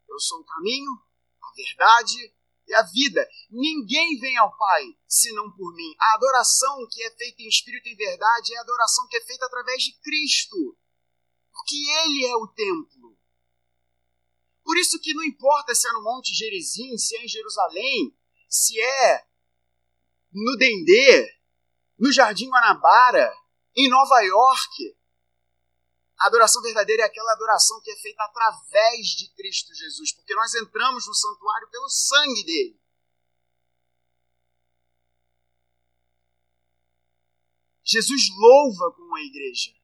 [0.07, 0.93] Eu sou o caminho,
[1.41, 2.35] a verdade
[2.67, 3.27] e a vida.
[3.51, 5.95] Ninguém vem ao Pai senão por mim.
[6.01, 9.47] A adoração que é feita em espírito e verdade é a adoração que é feita
[9.47, 10.77] através de Cristo,
[11.53, 13.17] porque Ele é o templo.
[14.65, 18.17] Por isso que não importa se é no Monte Gerizim, se é em Jerusalém,
[18.49, 19.27] se é
[20.33, 21.29] no Dendê,
[21.99, 23.33] no Jardim Guanabara,
[23.77, 24.97] em Nova York.
[26.23, 30.55] A adoração verdadeira é aquela adoração que é feita através de Cristo Jesus, porque nós
[30.55, 32.81] entramos no santuário pelo sangue dele.
[37.83, 39.75] Jesus louva com a igreja.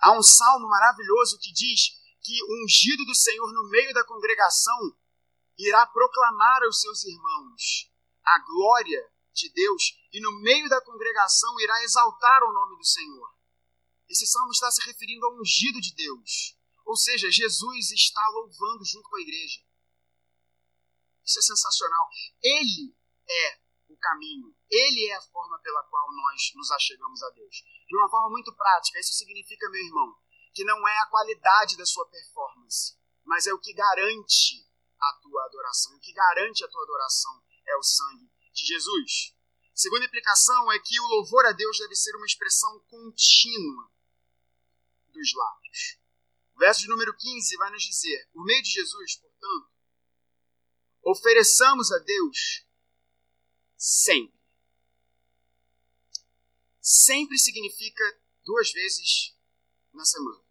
[0.00, 4.98] Há um salmo maravilhoso que diz que o ungido do Senhor no meio da congregação
[5.56, 7.88] irá proclamar aos seus irmãos
[8.24, 13.37] a glória de Deus e no meio da congregação irá exaltar o nome do Senhor.
[14.08, 16.56] Esse salmo está se referindo ao ungido de Deus.
[16.86, 19.60] Ou seja, Jesus está louvando junto com a igreja.
[21.24, 22.08] Isso é sensacional.
[22.42, 22.96] Ele
[23.28, 24.56] é o caminho.
[24.70, 27.56] Ele é a forma pela qual nós nos achegamos a Deus.
[27.86, 30.16] De uma forma muito prática, isso significa, meu irmão,
[30.54, 34.66] que não é a qualidade da sua performance, mas é o que garante
[34.98, 35.94] a tua adoração.
[35.94, 39.34] O que garante a tua adoração é o sangue de Jesus.
[39.74, 43.90] Segunda implicação é que o louvor a Deus deve ser uma expressão contínua
[45.12, 45.98] dos lábios.
[46.54, 49.70] O verso de número 15 vai nos dizer: por meio de Jesus, portanto,
[51.02, 52.66] ofereçamos a Deus
[53.76, 54.38] sempre.
[56.80, 59.36] Sempre significa duas vezes
[59.92, 60.42] na semana,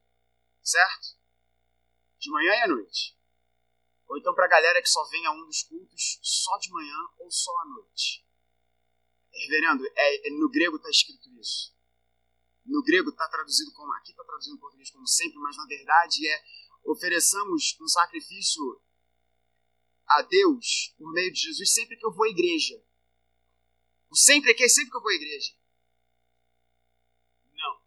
[0.64, 1.18] certo?
[2.20, 3.18] De manhã e à noite.
[4.08, 6.98] Ou então para a galera que só vem a um dos cultos só de manhã
[7.20, 8.26] ou só à noite.
[9.34, 11.76] Reverendo, é, é no grego está escrito isso.
[12.68, 16.28] No grego está traduzido como, aqui está traduzido em português como sempre, mas na verdade
[16.28, 16.44] é
[16.84, 18.82] ofereçamos um sacrifício
[20.06, 22.82] a Deus por meio de Jesus sempre que eu vou à igreja.
[24.10, 25.54] O sempre aqui é sempre que eu vou à igreja.
[27.54, 27.82] Não.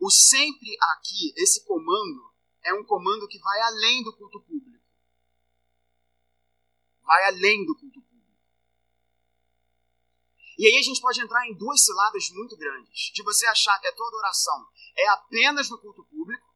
[0.00, 4.78] O sempre aqui, esse comando, é um comando que vai além do culto público
[7.08, 8.07] vai além do culto público.
[10.58, 13.12] E aí a gente pode entrar em duas ciladas muito grandes.
[13.14, 16.48] De você achar que a tua adoração é apenas no culto público,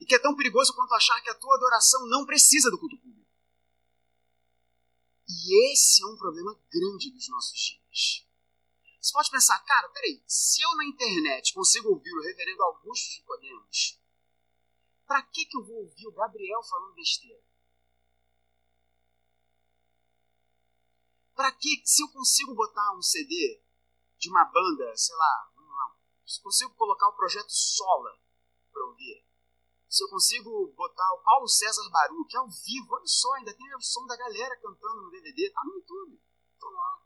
[0.00, 2.98] E que é tão perigoso quanto achar que a tua adoração não precisa do culto
[2.98, 3.30] público.
[5.26, 8.26] E esse é um problema grande dos nossos dias.
[9.00, 13.22] Você pode pensar, cara, peraí, se eu na internet consigo ouvir o reverendo Augusto de
[13.22, 13.98] Podemos,
[15.06, 17.42] para que, que eu vou ouvir o Gabriel falando besteira?
[21.34, 23.60] Para que, se eu consigo botar um CD
[24.18, 25.50] de uma banda, sei lá,
[26.26, 28.18] se eu consigo colocar o projeto Sola
[28.72, 29.24] para ouvir,
[29.88, 33.54] se eu consigo botar o Paulo César Baru, que é ao vivo, olha só, ainda
[33.54, 36.20] tem o som da galera cantando no DVD, tá no YouTube,
[36.58, 37.02] tô lá.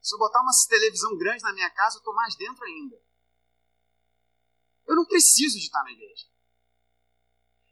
[0.00, 3.02] Se eu botar uma televisão grande na minha casa, eu tô mais dentro ainda.
[4.86, 6.26] Eu não preciso de estar na igreja.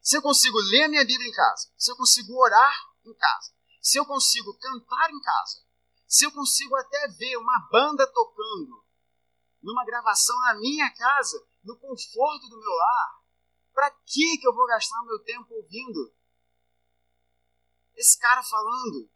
[0.02, 2.74] Se eu consigo ler a minha Bíblia em casa, se eu consigo orar
[3.04, 5.66] em casa, se eu consigo cantar em casa,
[6.06, 8.84] se eu consigo até ver uma banda tocando
[9.60, 13.22] numa gravação na minha casa, no conforto do meu lar,
[13.74, 16.14] para que que eu vou gastar meu tempo ouvindo
[17.96, 19.10] esse cara falando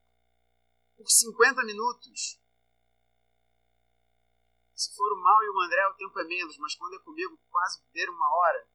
[0.96, 2.40] por 50 minutos?
[4.74, 7.38] Se for o mal e o André, o tempo é menos, mas quando é comigo,
[7.50, 8.68] quase ver uma hora.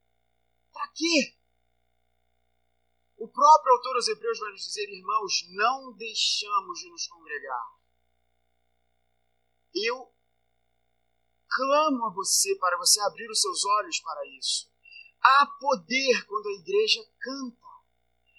[0.72, 1.38] Para quê?
[3.22, 7.68] O próprio autor aos Hebreus vai nos dizer, irmãos, não deixamos de nos congregar.
[9.76, 10.12] Eu
[11.48, 14.72] clamo a você para você abrir os seus olhos para isso.
[15.22, 17.68] Há poder quando a igreja canta.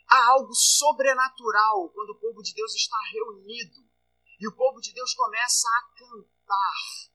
[0.09, 3.89] Há algo sobrenatural quando o povo de Deus está reunido
[4.41, 7.12] e o povo de Deus começa a cantar.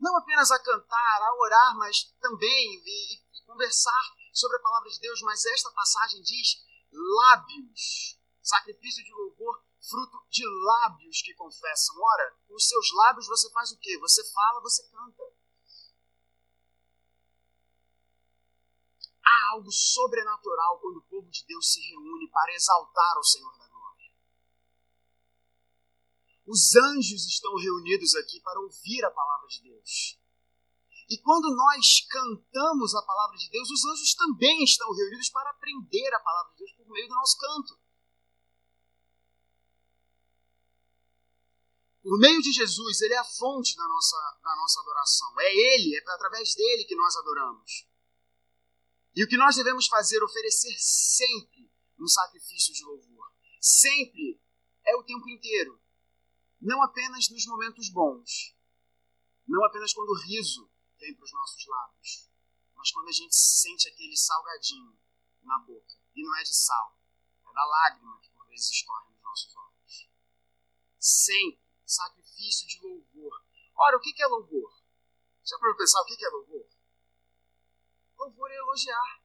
[0.00, 4.98] Não apenas a cantar, a orar, mas também e, e conversar sobre a palavra de
[4.98, 5.22] Deus.
[5.22, 11.96] Mas esta passagem diz lábios, sacrifício de louvor, fruto de lábios que confessam.
[11.98, 13.98] Ora, com os seus lábios você faz o quê?
[13.98, 15.22] Você fala, você canta.
[19.24, 23.68] Há algo sobrenatural quando o povo de Deus se reúne para exaltar o Senhor da
[23.68, 24.12] glória.
[26.46, 30.17] Os anjos estão reunidos aqui para ouvir a palavra de Deus.
[31.08, 36.14] E quando nós cantamos a palavra de Deus, os anjos também estão reunidos para aprender
[36.14, 37.78] a palavra de Deus por meio do nosso canto.
[42.02, 45.40] Por meio de Jesus, ele é a fonte da nossa, da nossa adoração.
[45.40, 47.86] É ele, é através dele que nós adoramos.
[49.14, 53.32] E o que nós devemos fazer, oferecer sempre um sacrifício de louvor.
[53.60, 54.40] Sempre
[54.86, 55.80] é o tempo inteiro.
[56.60, 58.54] Não apenas nos momentos bons.
[59.46, 62.28] Não apenas quando o riso vem para os nossos lábios,
[62.74, 64.98] mas quando a gente sente aquele salgadinho
[65.42, 65.96] na boca.
[66.14, 66.98] E não é de sal,
[67.48, 70.10] é da lágrima que por vezes escorre nos nossos olhos.
[70.98, 73.44] Sempre sacrifício de louvor.
[73.74, 74.72] Ora, o que é louvor?
[75.44, 76.68] Já para pensar o que é louvor?
[78.18, 79.22] Louvor é elogiar.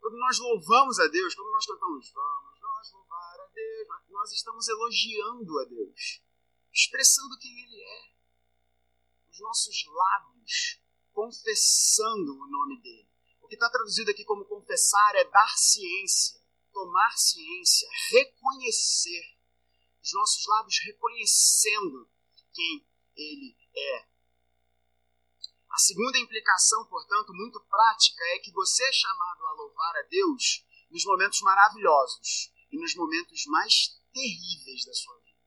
[0.00, 4.68] Quando nós louvamos a Deus, quando nós cantamos, vamos nós louvar a Deus, nós estamos
[4.68, 6.22] elogiando a Deus,
[6.72, 8.12] expressando quem Ele é
[9.32, 10.78] os nossos lábios
[11.12, 13.08] confessando o nome dele.
[13.40, 16.38] O que está traduzido aqui como confessar é dar ciência,
[16.70, 19.38] tomar ciência, reconhecer.
[20.02, 22.10] Os nossos lábios reconhecendo
[22.52, 24.06] quem ele é.
[25.70, 30.66] A segunda implicação, portanto, muito prática, é que você é chamado a louvar a Deus
[30.90, 35.40] nos momentos maravilhosos e nos momentos mais terríveis da sua vida.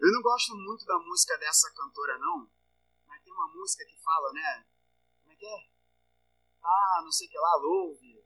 [0.00, 2.50] Eu não gosto muito da música dessa cantora, não,
[3.40, 4.66] uma música que fala, né?
[5.22, 5.70] Como é que é?
[6.62, 8.24] Ah, não sei o que lá, louve.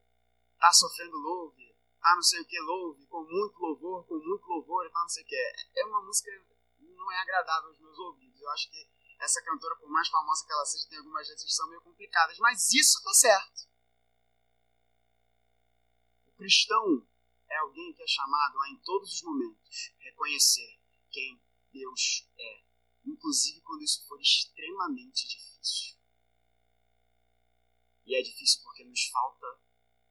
[0.59, 1.75] Tá sofrendo louve.
[2.01, 3.07] Tá não sei o que louve.
[3.07, 5.37] Com muito louvor, com muito louvor tá não sei o que.
[5.77, 6.31] É uma música
[6.81, 8.41] não é agradável aos meus ouvidos.
[8.41, 8.89] Eu acho que
[9.21, 12.39] essa cantora, por mais famosa que ela seja, tem algumas letras que são meio complicadas.
[12.39, 13.69] Mas isso tá certo.
[16.27, 17.07] O cristão
[17.49, 20.79] é alguém que é chamado a, em todos os momentos, reconhecer
[21.11, 21.41] quem
[21.73, 22.64] Deus é
[23.05, 25.97] inclusive quando isso for extremamente difícil.
[28.07, 29.47] E é difícil porque nos falta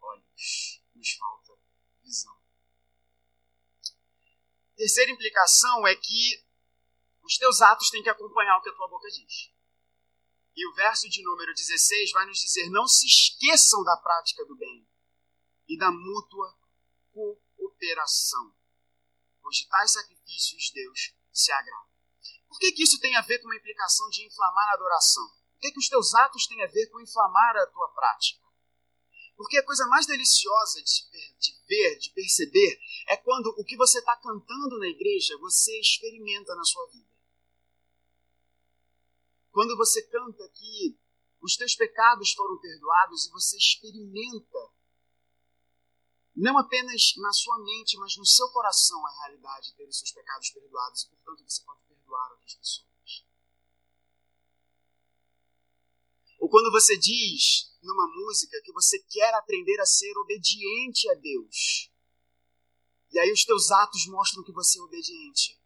[0.01, 1.53] olhos, nos falta
[2.03, 2.35] visão.
[4.75, 6.43] Terceira implicação é que
[7.23, 9.51] os teus atos têm que acompanhar o que a tua boca diz.
[10.55, 14.55] E o verso de número 16 vai nos dizer: Não se esqueçam da prática do
[14.55, 14.87] bem
[15.67, 16.57] e da mútua
[17.11, 18.53] cooperação,
[19.41, 21.92] pois de tais sacrifícios Deus se agrada.
[22.53, 25.27] Por que, que isso tem a ver com uma implicação de inflamar a adoração?
[25.27, 28.45] Por que, que os teus atos têm a ver com inflamar a tua prática?
[29.35, 33.97] Porque a coisa mais deliciosa de, de ver, de perceber, é quando o que você
[33.97, 37.09] está cantando na igreja você experimenta na sua vida.
[39.51, 40.95] Quando você canta que
[41.41, 44.71] os teus pecados foram perdoados e você experimenta,
[46.35, 50.11] não apenas na sua mente, mas no seu coração, a realidade de ter os seus
[50.11, 53.25] pecados perdoados e, portanto, você pode perdoar outras pessoas.
[56.39, 61.91] Ou quando você diz numa música que você quer aprender a ser obediente a Deus.
[63.11, 65.59] E aí os teus atos mostram que você é obediente.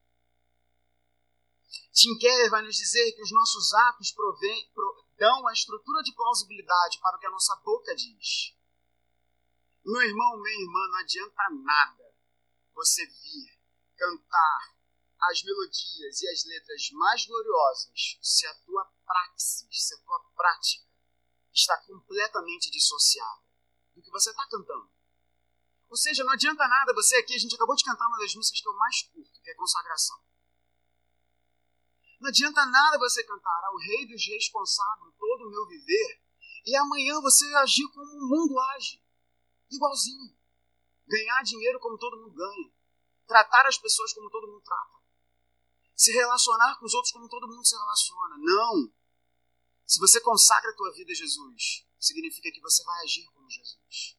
[1.91, 6.14] Tim Keller vai nos dizer que os nossos atos provém, pro, dão a estrutura de
[6.14, 8.56] plausibilidade para o que a nossa boca diz.
[9.84, 12.16] Meu irmão, minha irmã, não adianta nada
[12.74, 13.60] você vir
[13.95, 14.77] cantar
[15.20, 20.86] as melodias e as letras mais gloriosas se a tua praxis, se a tua prática
[21.53, 23.41] está completamente dissociada
[23.95, 24.89] do que você está cantando.
[25.89, 28.61] Ou seja, não adianta nada você aqui, a gente acabou de cantar uma das músicas
[28.61, 30.22] que eu mais curto, que é Consagração.
[32.20, 36.22] Não adianta nada você cantar ao Rei dos consagro todo o meu viver
[36.65, 39.01] e amanhã você agir como o mundo age,
[39.72, 40.36] igualzinho.
[41.07, 42.72] Ganhar dinheiro como todo mundo ganha,
[43.26, 44.97] tratar as pessoas como todo mundo trata,
[45.98, 48.38] se relacionar com os outros como todo mundo se relaciona.
[48.38, 48.93] Não!
[49.84, 54.16] Se você consagra a tua vida a Jesus, significa que você vai agir como Jesus.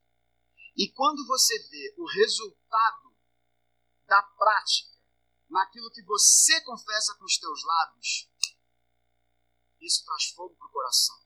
[0.76, 3.14] E quando você vê o resultado
[4.07, 4.99] da prática
[5.49, 8.29] naquilo que você confessa com os teus lábios,
[9.81, 11.16] isso traz fogo para o coração.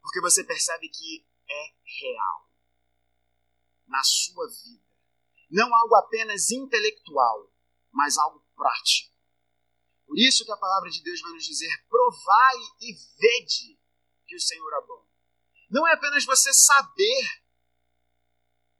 [0.00, 2.50] Porque você percebe que é real
[3.86, 4.88] na sua vida.
[5.50, 7.52] Não algo apenas intelectual,
[7.92, 9.09] mas algo prático.
[10.10, 13.78] Por isso que a palavra de Deus vai nos dizer: provai e vede
[14.26, 15.06] que o Senhor é bom.
[15.70, 17.44] Não é apenas você saber,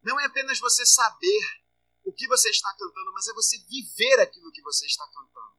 [0.03, 1.63] não é apenas você saber
[2.03, 5.55] o que você está cantando, mas é você viver aquilo que você está cantando.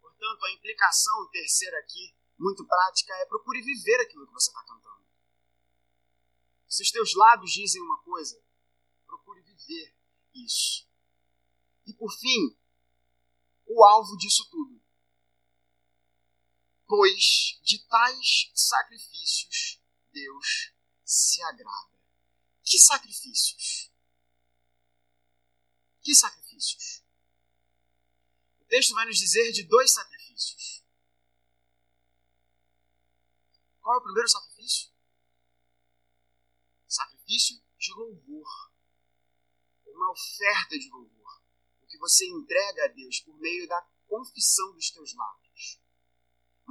[0.00, 5.04] Portanto, a implicação terceira aqui, muito prática, é procure viver aquilo que você está cantando.
[6.68, 8.40] Se os teus lábios dizem uma coisa,
[9.04, 9.96] procure viver
[10.32, 10.88] isso.
[11.84, 12.56] E por fim,
[13.74, 14.82] o alvo disso tudo
[16.94, 19.80] pois de tais sacrifícios
[20.12, 21.98] Deus se agrada.
[22.62, 23.90] Que sacrifícios?
[26.02, 27.02] Que sacrifícios?
[28.60, 30.84] O texto vai nos dizer de dois sacrifícios.
[33.80, 34.92] Qual é o primeiro sacrifício?
[36.86, 38.70] Sacrifício de louvor.
[39.86, 41.41] Uma oferta de louvor.
[42.02, 45.42] Você entrega a Deus por meio da confissão dos teus lábios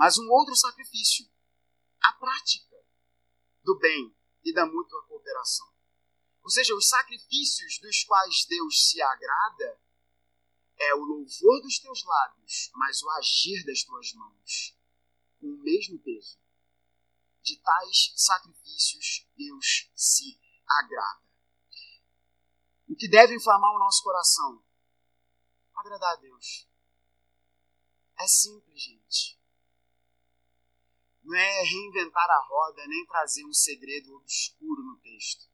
[0.01, 1.29] mas um outro sacrifício,
[2.01, 2.75] a prática
[3.63, 4.11] do bem
[4.43, 5.71] e da mútua cooperação.
[6.41, 9.79] Ou seja, os sacrifícios dos quais Deus se agrada
[10.79, 14.75] é o louvor dos teus lábios, mas o agir das tuas mãos,
[15.39, 16.39] com o mesmo peso.
[17.43, 21.21] De tais sacrifícios Deus se agrada.
[22.89, 24.63] O que deve inflamar o nosso coração?
[25.81, 26.67] Agradar a Deus.
[28.17, 29.41] É simples, gente
[31.23, 35.49] não é reinventar a roda, nem trazer um segredo obscuro no texto.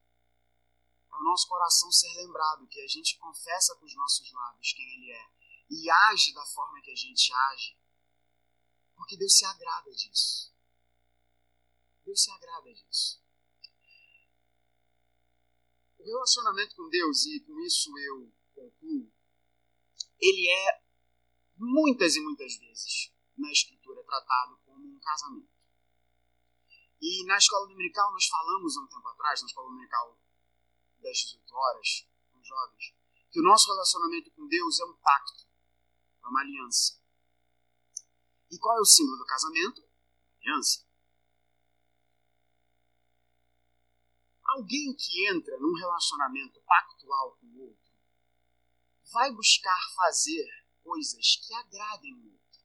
[1.10, 4.94] É o nosso coração ser lembrado que a gente confessa com os nossos lábios quem
[4.94, 5.30] Ele é
[5.70, 7.78] e age da forma que a gente age,
[8.96, 10.52] porque Deus se agrada disso.
[12.04, 13.22] Deus se agrada disso.
[15.98, 19.12] O relacionamento com Deus, e com isso eu concluo,
[20.20, 20.82] ele é
[21.56, 25.58] muitas e muitas vezes na Escritura tratado como um casamento.
[27.00, 30.18] E na escola dominical nós falamos um tempo atrás, na escola dominical
[31.00, 32.94] das 18 horas, com jovens,
[33.30, 35.46] que o nosso relacionamento com Deus é um pacto,
[36.24, 37.00] é uma aliança.
[38.50, 39.84] E qual é o símbolo do casamento?
[40.40, 40.86] Aliança.
[44.44, 47.87] Alguém que entra num relacionamento pactual com o outro
[49.12, 50.46] vai buscar fazer
[50.82, 52.60] coisas que agradem o outro.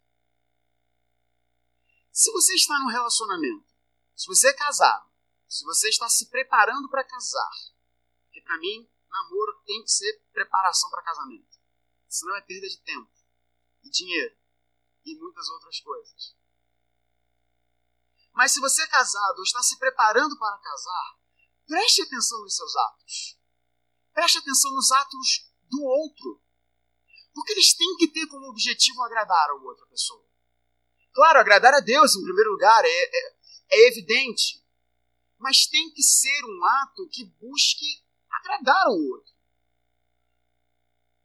[2.11, 3.73] Se você está num relacionamento
[4.15, 5.09] se você é casado,
[5.47, 7.51] se você está se preparando para casar,
[8.23, 11.59] porque para mim, namoro tem que ser preparação para casamento.
[12.07, 13.11] Senão é perda de tempo,
[13.83, 14.35] e dinheiro,
[15.03, 16.35] e muitas outras coisas.
[18.31, 21.19] Mas se você é casado ou está se preparando para casar,
[21.67, 23.39] preste atenção nos seus atos.
[24.13, 26.41] Preste atenção nos atos do outro.
[27.33, 30.23] Porque eles têm que ter como objetivo agradar a outra pessoa.
[31.11, 33.35] Claro, agradar a Deus em primeiro lugar é, é,
[33.71, 34.63] é evidente,
[35.37, 39.33] mas tem que ser um ato que busque agradar ao outro.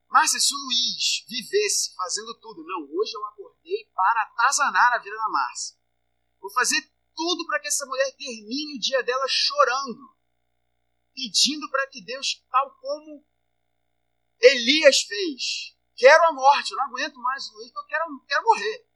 [0.08, 5.16] Márcia, se o Luiz vivesse fazendo tudo, não, hoje eu acordei para atazanar a vida
[5.16, 5.76] da Márcia.
[6.40, 6.80] Vou fazer
[7.14, 10.16] tudo para que essa mulher termine o dia dela chorando,
[11.14, 13.26] pedindo para que Deus, tal como
[14.40, 18.88] Elias fez, quero a morte, eu não aguento mais o eu quero, quero morrer.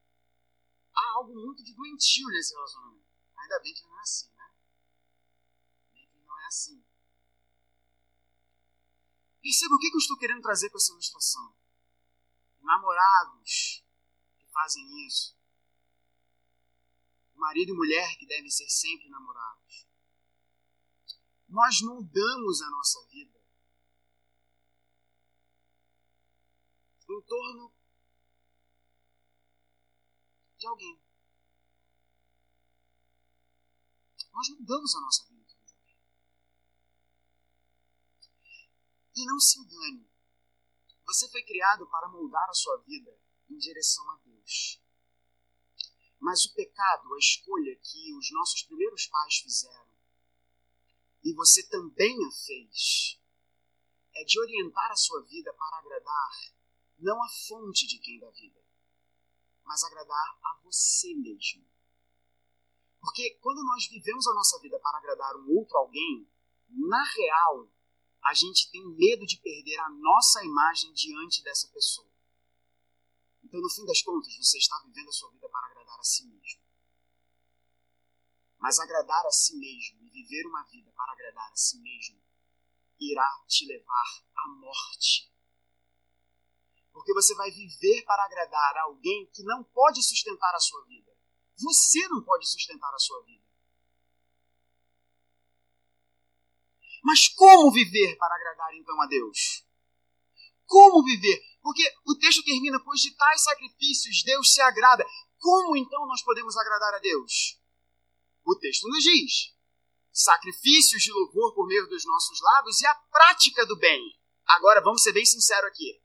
[0.95, 3.07] Há algo muito de doentio nesse relacionamento.
[3.37, 4.55] Ainda bem que não é assim, né?
[5.93, 6.85] Bem que não é assim.
[9.41, 11.57] Perceba o que eu estou querendo trazer com essa ilustração.
[12.61, 13.85] Namorados
[14.39, 15.37] que fazem isso.
[17.35, 19.89] Marido e mulher que devem ser sempre namorados.
[21.49, 23.32] Nós moldamos a nossa vida
[27.23, 27.73] em torno
[30.59, 31.01] de alguém.
[34.33, 35.99] Nós mudamos a nossa vida em torno de alguém.
[39.17, 40.11] E não se engane.
[41.07, 43.17] Você foi criado para moldar a sua vida
[43.49, 44.81] em direção a Deus.
[46.19, 49.93] Mas o pecado, a escolha que os nossos primeiros pais fizeram,
[51.25, 53.21] e você também a fez,
[54.15, 56.62] é de orientar a sua vida para agradar
[57.03, 58.61] não a fonte de quem dá vida,
[59.65, 61.67] mas agradar a você mesmo.
[63.01, 66.29] Porque quando nós vivemos a nossa vida para agradar um outro alguém,
[66.69, 67.69] na real,
[68.23, 72.09] a gente tem medo de perder a nossa imagem diante dessa pessoa.
[73.43, 76.25] Então, no fim das contas, você está vivendo a sua vida para agradar a si
[76.27, 76.63] mesmo.
[78.59, 82.23] Mas agradar a si mesmo e viver uma vida para agradar a si mesmo
[83.01, 85.33] irá te levar à morte.
[86.93, 91.11] Porque você vai viver para agradar a alguém que não pode sustentar a sua vida.
[91.57, 93.43] Você não pode sustentar a sua vida.
[97.03, 99.65] Mas como viver para agradar então a Deus?
[100.67, 101.43] Como viver?
[101.61, 105.05] Porque o texto termina, pois de tais sacrifícios Deus se agrada.
[105.39, 107.59] Como então nós podemos agradar a Deus?
[108.45, 109.55] O texto nos diz:
[110.13, 114.01] sacrifícios de louvor por meio dos nossos lábios e a prática do bem.
[114.47, 116.02] Agora vamos ser bem sinceros aqui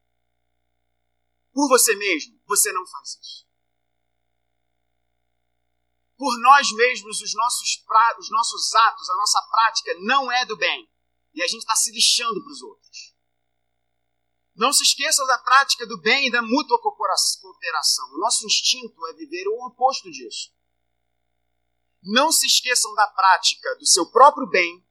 [1.58, 3.48] por você mesmo, você não faz isso.
[6.16, 10.56] Por nós mesmos, os nossos, pra, os nossos atos, a nossa prática não é do
[10.56, 10.88] bem.
[11.34, 13.16] E a gente está se lixando para os outros.
[14.56, 18.08] Não se esqueça da prática do bem e da mútua cooperação.
[18.14, 20.54] O nosso instinto é viver o oposto disso.
[22.04, 24.88] Não se esqueçam da prática do seu próprio bem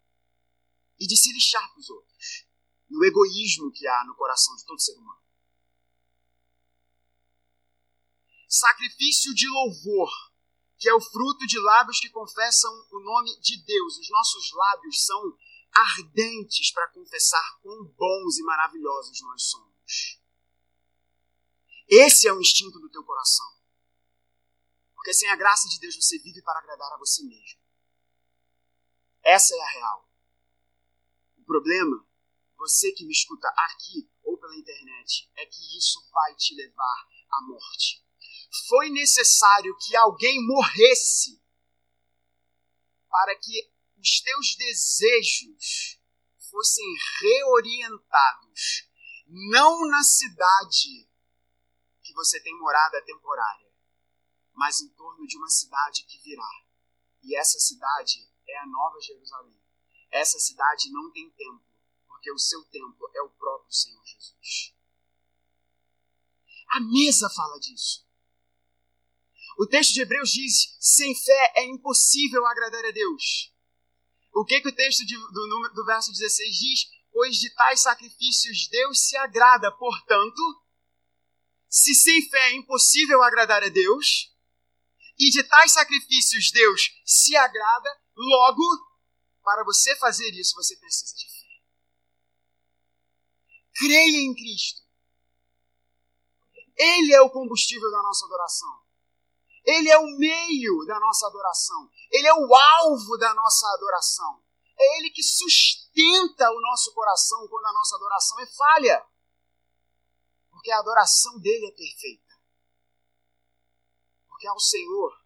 [0.99, 2.45] e de se lixar para os outros.
[2.91, 5.26] No egoísmo que há no coração de todo ser humano.
[8.57, 10.11] Sacrifício de louvor,
[10.79, 13.99] que é o fruto de lábios que confessam o nome de Deus.
[13.99, 15.39] Os nossos lábios são
[15.73, 20.21] ardentes para confessar quão bons e maravilhosos nós somos.
[21.89, 23.47] Esse é o instinto do teu coração.
[24.95, 27.61] Porque sem a graça de Deus você vive para agradar a você mesmo.
[29.23, 30.09] Essa é a real.
[31.39, 32.05] O problema,
[32.57, 37.43] você que me escuta aqui ou pela internet, é que isso vai te levar à
[37.43, 38.06] morte
[38.69, 41.41] foi necessário que alguém morresse
[43.09, 46.01] para que os teus desejos
[46.51, 46.85] fossem
[47.21, 48.89] reorientados,
[49.27, 51.09] não na cidade
[52.03, 53.71] que você tem morada temporária,
[54.53, 56.49] mas em torno de uma cidade que virá.
[57.23, 59.61] E essa cidade é a Nova Jerusalém.
[60.11, 61.65] Essa cidade não tem templo,
[62.07, 64.75] porque o seu templo é o próprio Senhor Jesus.
[66.71, 68.06] A mesa fala disso.
[69.57, 73.53] O texto de Hebreus diz: sem fé é impossível agradar a Deus.
[74.35, 76.81] O que, que o texto de, do, do verso 16 diz?
[77.11, 79.73] Pois de tais sacrifícios Deus se agrada.
[79.73, 80.63] Portanto,
[81.69, 84.31] se sem fé é impossível agradar a Deus,
[85.19, 88.63] e de tais sacrifícios Deus se agrada, logo,
[89.43, 91.47] para você fazer isso, você precisa de fé.
[93.79, 94.83] Creia em Cristo.
[96.77, 98.86] Ele é o combustível da nossa adoração.
[99.67, 101.91] Ele é o meio da nossa adoração.
[102.11, 104.45] Ele é o alvo da nossa adoração.
[104.79, 109.07] É Ele que sustenta o nosso coração quando a nossa adoração é falha.
[110.51, 112.35] Porque a adoração dele é perfeita.
[114.29, 115.21] Porque ao Senhor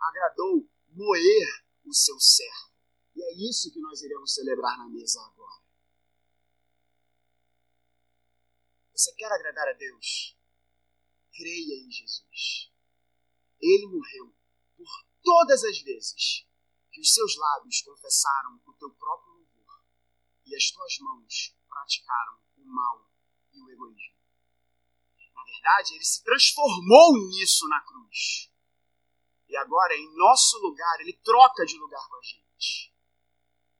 [0.00, 2.74] agradou moer o seu servo.
[3.14, 5.62] E é isso que nós iremos celebrar na mesa agora.
[8.92, 10.36] Você quer agradar a Deus?
[11.32, 12.73] Creia em Jesus.
[13.64, 14.30] Ele morreu
[14.76, 14.86] por
[15.22, 16.46] todas as vezes
[16.92, 19.82] que os seus lábios confessaram o teu próprio louvor
[20.44, 23.10] e as tuas mãos praticaram o mal
[23.54, 24.14] e o egoísmo.
[25.34, 28.52] Na verdade, ele se transformou nisso na cruz.
[29.48, 32.94] E agora, em nosso lugar, ele troca de lugar com a gente.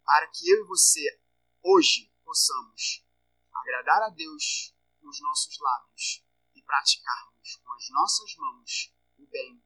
[0.03, 1.21] Para que eu e você,
[1.63, 3.05] hoje, possamos
[3.53, 6.25] agradar a Deus com os nossos lábios
[6.55, 9.64] e praticarmos com as nossas mãos o bem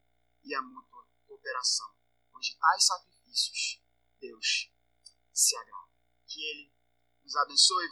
[0.49, 1.95] e a mútua cooperação,
[2.35, 3.83] onde tais sacrifícios
[4.19, 4.73] Deus
[5.33, 5.93] se agrada.
[6.27, 6.73] Que Ele
[7.23, 7.87] nos abençoe.